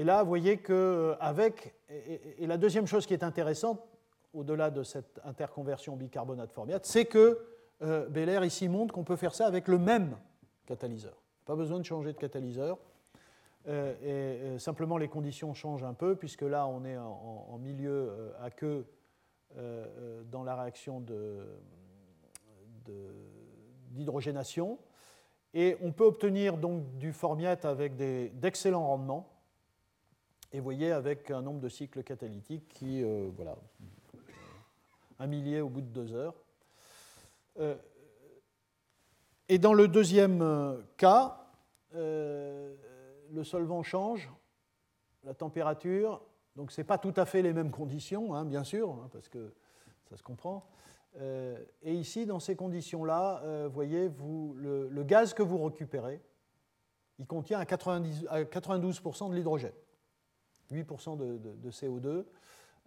[0.00, 3.86] Et là, vous voyez que euh, avec et, la deuxième chose qui est intéressante,
[4.32, 7.38] au-delà de cette interconversion bicarbonate-formiate, c'est que
[7.82, 10.16] euh, ici montre qu'on peut faire ça avec le même
[10.64, 11.20] catalyseur.
[11.44, 12.78] Pas besoin de changer de catalyseur.
[13.68, 14.06] Euh, et
[14.54, 18.50] euh, simplement, les conditions changent un peu, puisque là, on est en, milieu euh, à
[18.50, 18.86] queue
[20.30, 21.04] dans la réaction
[23.90, 24.78] d'hydrogénation.
[25.52, 29.39] et on peut obtenir donc du formiate avec d'excellents rendements.
[30.52, 33.02] Et vous voyez, avec un nombre de cycles catalytiques qui,
[33.36, 33.56] voilà,
[35.18, 36.34] un millier au bout de deux heures.
[39.48, 41.46] et dans le deuxième cas,
[41.92, 44.30] le solvant change,
[45.24, 46.20] la température,
[46.56, 49.28] donc ce n'est pas tout à fait les mêmes conditions, hein, bien sûr, hein, parce
[49.28, 49.52] que
[50.08, 50.66] ça se comprend.
[51.18, 54.10] Euh, et ici, dans ces conditions-là, euh, voyez,
[54.56, 56.20] le, gaz que vous récupérez,
[57.18, 59.72] il contient à, 92% de l'hydrogène,
[60.72, 62.24] 8% de, CO2.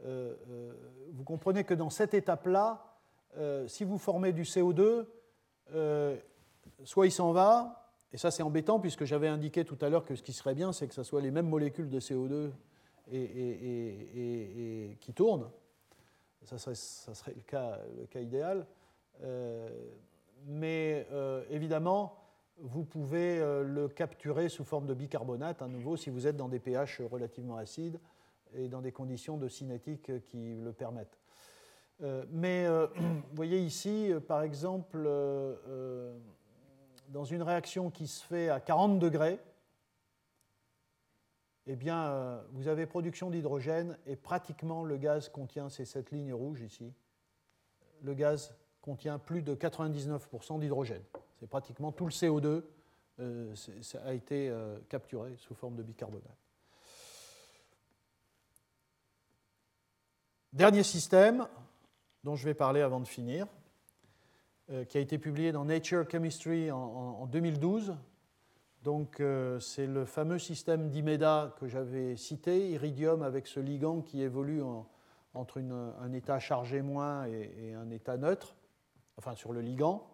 [0.05, 0.33] Euh,
[1.11, 2.85] vous comprenez que dans cette étape-là,
[3.67, 5.05] si vous formez du CO2,
[6.83, 10.15] soit il s'en va, et ça, c'est embêtant puisque j'avais indiqué tout à l'heure que
[10.15, 12.51] ce qui serait bien, c'est que ce soit les mêmes molécules de CO2
[13.11, 15.49] et, qui tournent.
[16.43, 18.67] Ça serait, le, cas, idéal.
[19.23, 19.69] Euh,
[20.45, 22.15] mais euh, évidemment,
[22.57, 26.49] vous pouvez euh, le capturer sous forme de bicarbonate, à nouveau, si vous êtes dans
[26.49, 27.99] des pH relativement acides
[28.53, 31.17] et dans des conditions de cinétique qui le permettent.
[32.29, 35.09] mais vous voyez ici, par exemple,
[37.09, 39.39] dans une réaction qui se fait à 40 degrés,
[41.65, 46.61] eh bien, vous avez production d'hydrogène et pratiquement le gaz contient, c'est cette ligne rouge
[46.61, 46.93] ici,
[48.03, 51.03] le gaz contient plus de 99% d'hydrogène.
[51.43, 52.63] C'est pratiquement tout le CO2
[53.19, 53.53] euh,
[54.05, 56.37] a été euh, capturé sous forme de bicarbonate.
[60.53, 61.45] Dernier système
[62.23, 63.45] dont je vais parler avant de finir,
[64.69, 67.97] euh, qui a été publié dans Nature Chemistry en, 2012.
[68.83, 69.21] Donc
[69.59, 74.61] c'est le fameux système d'IMEDA que j'avais cité, iridium avec ce ligand qui évolue
[75.33, 78.55] entre un état chargé moins et un état neutre
[79.17, 80.12] enfin sur le ligand.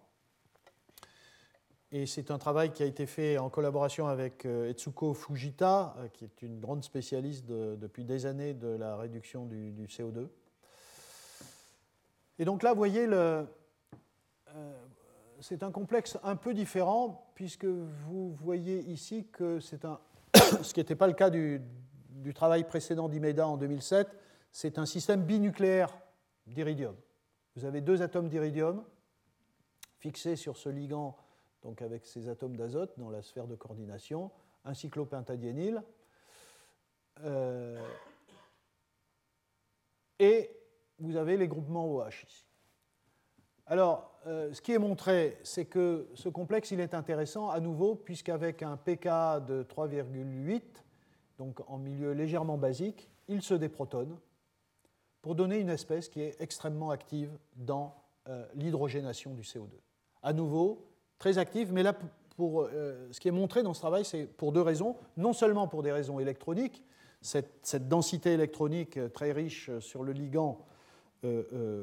[1.92, 6.08] Et c'est un travail qui a été fait en collaboration avec euh, Etsuko Fujita, euh,
[6.10, 10.28] qui est une grande spécialiste depuis des années de la réduction du, CO2.
[12.38, 13.44] Et donc là, vous voyez, euh,
[15.40, 20.00] c'est un complexe un peu différent, puisque vous voyez ici que c'est un,
[20.62, 21.60] ce qui n'était pas le cas du,
[22.10, 24.16] du travail précédent d'Imeda en 2007,
[24.52, 25.98] c'est un système binucléaire
[26.46, 26.96] d'iridium.
[27.56, 28.84] Vous avez deux atomes d'iridium
[29.98, 31.18] fixés sur ce ligand,
[31.64, 34.32] donc avec ces atomes d'azote dans la sphère de coordination,
[34.66, 35.84] un cyclopentadiényl.
[37.24, 37.82] Euh,
[40.20, 40.50] et
[41.00, 42.46] vous avez les groupements OH ici.
[43.66, 47.96] Alors, euh, ce qui est montré, c'est que ce complexe, il est intéressant à nouveau,
[47.96, 49.06] puisqu'avec un pK
[49.46, 50.62] de 3,8,
[51.38, 54.18] donc en milieu légèrement basique, il se déprotonne
[55.22, 57.96] pour donner une espèce qui est extrêmement active dans
[58.28, 59.70] euh, l'hydrogénation du CO2.
[60.24, 60.89] À nouveau,
[61.20, 61.94] très active, mais là,
[62.36, 64.96] pour, euh, ce qui est montré dans ce travail, c'est pour deux raisons.
[65.18, 66.84] Non seulement pour des raisons électroniques,
[67.22, 70.66] cette, densité électronique euh, très riche sur le ligand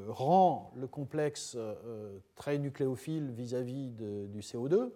[0.08, 1.58] rend le complexe
[2.36, 4.92] très nucléophile vis-à-vis du CO2.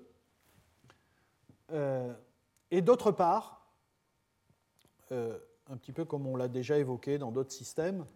[2.71, 3.71] et d'autre part,
[5.11, 8.07] un petit peu comme on l'a déjà évoqué dans d'autres systèmes,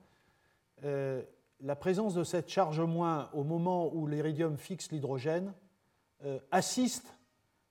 [0.83, 1.23] euh,
[1.61, 5.64] la présence de cette charge moins au moment où l'iridium fixe l'hydrogène euh,
[6.51, 7.17] assiste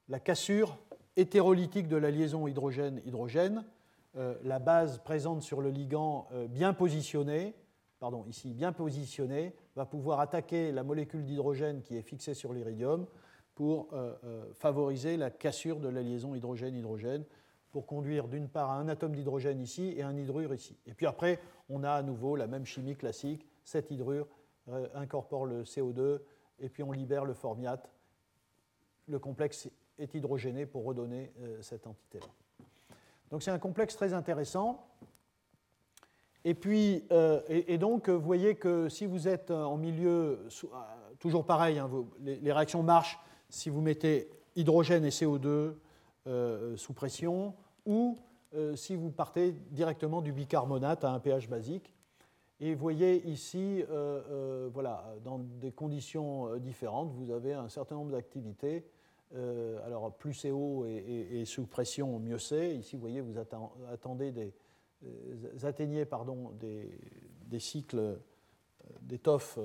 [0.10, 0.78] la cassure
[1.16, 3.66] hétérolytique de la liaison hydrogène-hydrogène.
[4.16, 7.56] Euh, la base présente sur le ligand bien positionnée,
[8.00, 13.06] pardon, ici bien positionnée, va pouvoir attaquer la molécule d'hydrogène qui est fixée sur l'iridium
[13.56, 13.90] pour
[14.54, 17.24] favoriser la cassure de la liaison hydrogène-hydrogène
[17.74, 20.78] pour conduire d'une part à un atome d'hydrogène ici et un hydrure ici.
[20.86, 21.40] Et puis après,
[21.70, 24.28] on a à nouveau la même chimie classique, cette hydrure
[24.70, 26.20] euh, incorpore le CO2
[26.60, 27.90] et puis on libère le formiate.
[29.08, 32.28] Le complexe est hydrogéné pour redonner euh, cette entité-là.
[33.32, 34.88] Donc c'est un complexe très intéressant.
[36.46, 40.46] Et puis, euh, et, donc, vous voyez que si vous êtes en milieu,
[41.18, 41.90] toujours pareil, hein,
[42.20, 43.18] les, réactions marchent
[43.50, 45.76] si vous mettez hydrogène et CO2
[46.76, 48.20] sous pression, ou
[48.56, 51.92] euh, si vous partez directement du bicarbonate à un pH basique.
[52.60, 57.96] Et vous voyez ici, euh, euh, voilà, dans des conditions différentes, vous avez un certain
[57.96, 58.86] nombre d'activités.
[59.86, 62.76] alors plus c'est haut et, sous pression, mieux c'est.
[62.76, 63.38] Ici, vous voyez, vous
[63.92, 64.54] attendez des,
[65.64, 66.90] atteignez pardon, des,
[67.48, 68.20] des cycles
[69.02, 69.58] d'étoffes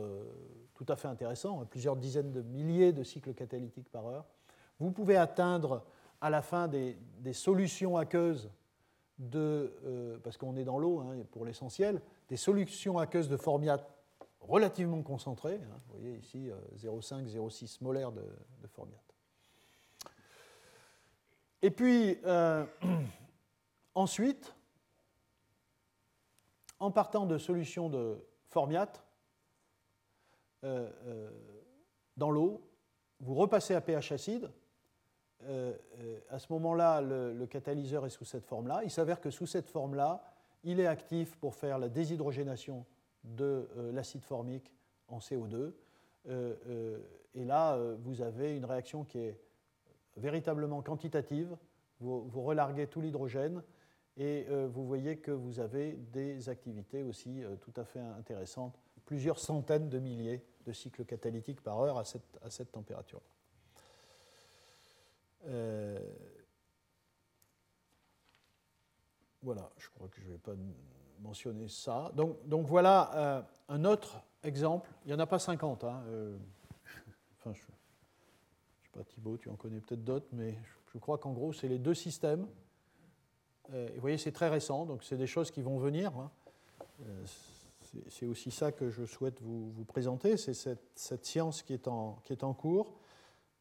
[0.75, 4.25] tout à fait intéressants, plusieurs dizaines de milliers de cycles catalytiques par heure.
[4.79, 5.85] Vous pouvez atteindre
[6.21, 6.97] à la fin des,
[7.33, 8.51] solutions aqueuses
[9.19, 13.89] de, euh, parce qu'on est dans l'eau hein, pour l'essentiel, des solutions aqueuses de formiate
[14.41, 15.61] relativement concentrées.
[15.63, 15.81] Hein.
[15.89, 18.25] vous voyez ici 0,5, euh, 0,6 molaires de,
[18.69, 19.15] formiate.
[21.63, 22.65] Et puis, euh,
[23.95, 24.55] ensuite,
[26.79, 29.05] en partant de solutions de formiate,
[32.17, 32.61] dans l'eau,
[33.21, 34.51] vous repassez à pH acide,
[35.45, 38.81] euh, euh, à ce moment-là, le, catalyseur est sous cette forme-là.
[38.85, 40.23] Il s'avère que sous cette forme-là,
[40.65, 42.85] il est actif pour faire la déshydrogénation
[43.25, 44.73] de euh, l'acide formique
[45.09, 45.73] en CO2.
[47.35, 49.41] et là, vous avez une réaction qui est
[50.19, 51.57] véritablement quantitative.
[52.01, 53.63] Vous, relarguez tout l'hydrogène
[54.19, 59.89] et vous voyez que vous avez des activités aussi tout à fait intéressantes, plusieurs centaines
[59.89, 63.23] de milliers de cycles catalytiques par heure cette, à cette température.
[65.47, 65.99] Euh,
[69.43, 70.55] voilà, je crois que je ne vais pas
[71.21, 72.11] mentionner ça.
[72.15, 74.91] Donc, donc voilà euh, un autre exemple.
[75.05, 75.85] Il n'y en a pas 50.
[75.85, 76.37] Hein, euh,
[77.39, 80.59] enfin, je ne sais pas, Thibaut, tu en connais peut-être d'autres, mais
[80.93, 82.47] je, crois qu'en gros, c'est les deux systèmes.
[83.69, 86.13] vous voyez, c'est très récent, donc c'est des choses qui vont venir.
[86.17, 86.31] Hein.
[88.09, 92.33] c'est aussi ça que je souhaite vous, présenter, c'est cette, science qui est en, qui
[92.33, 92.99] est en cours.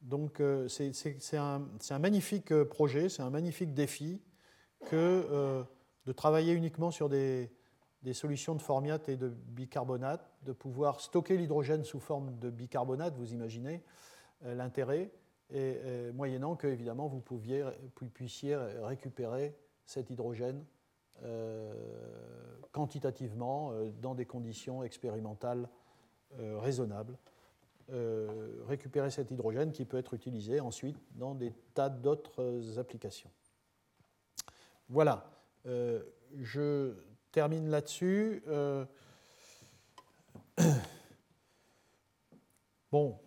[0.02, 4.22] Donc c'est un, magnifique projet, c'est un magnifique défi
[4.86, 5.66] que
[6.08, 7.52] de travailler uniquement sur des,
[8.14, 13.34] solutions de formiate et de bicarbonate, de pouvoir stocker l'hydrogène sous forme de bicarbonate, vous
[13.34, 13.84] imaginez
[14.46, 15.12] euh, l'intérêt,
[15.50, 20.64] et, moyennant que, évidemment, vous puissiez récupérer cet hydrogène
[21.24, 21.74] euh,
[22.72, 25.68] quantitativement euh, dans des conditions expérimentales
[26.60, 27.18] raisonnables.
[28.68, 33.32] Récupérer cet hydrogène qui peut être utilisé ensuite dans des tas d'autres applications.
[34.90, 35.30] Voilà.
[35.66, 36.94] je
[37.38, 38.42] termine là-dessus.
[38.48, 38.84] Euh,
[42.92, 43.20] bon.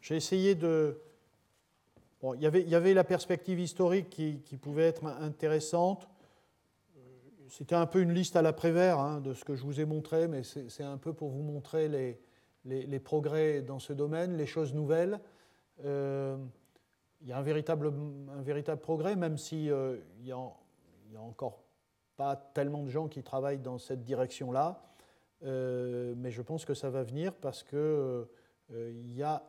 [0.00, 0.98] J'ai essayé de...
[2.22, 6.08] Bon, y il y avait la perspective historique qui, pouvait être intéressante.
[7.48, 10.28] C'était un peu une liste à l'après-vert hein, de ce que je vous ai montré,
[10.28, 11.88] mais c'est un peu pour vous montrer
[12.64, 15.20] les, progrès dans ce domaine, les choses nouvelles.
[15.84, 16.36] Euh,
[17.20, 17.90] il y a un véritable,
[18.80, 20.38] progrès, même s'il euh, n'y a,
[21.16, 21.64] encore
[22.16, 24.82] pas tellement de gens qui travaillent dans cette direction-là.
[25.44, 28.28] Euh, mais je pense que ça va venir parce que
[28.72, 29.42] euh, il y, a,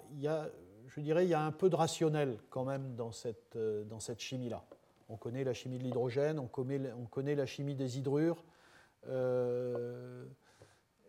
[0.87, 4.19] je dirais, il y a un peu de rationnel quand même dans cette, dans cette
[4.19, 4.63] chimie-là.
[5.09, 8.43] On connaît la chimie de l'hydrogène, on connaît, on connaît la chimie des hydrures.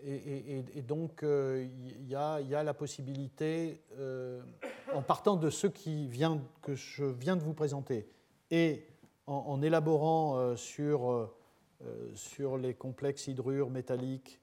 [0.02, 4.42] Et, donc, euh, il y, a, la possibilité, euh,
[4.94, 8.08] en partant de ce qui vient, que je viens de vous présenter,
[8.50, 8.86] et
[9.26, 11.30] en, élaborant euh, sur,
[12.14, 14.40] sur les complexes hydrures métalliques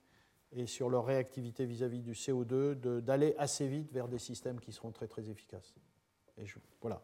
[0.53, 4.91] et sur leur réactivité vis-à-vis du CO2, d'aller assez vite vers des systèmes qui seront
[4.91, 5.75] très très efficaces.
[6.37, 6.45] Et
[6.81, 7.01] voilà,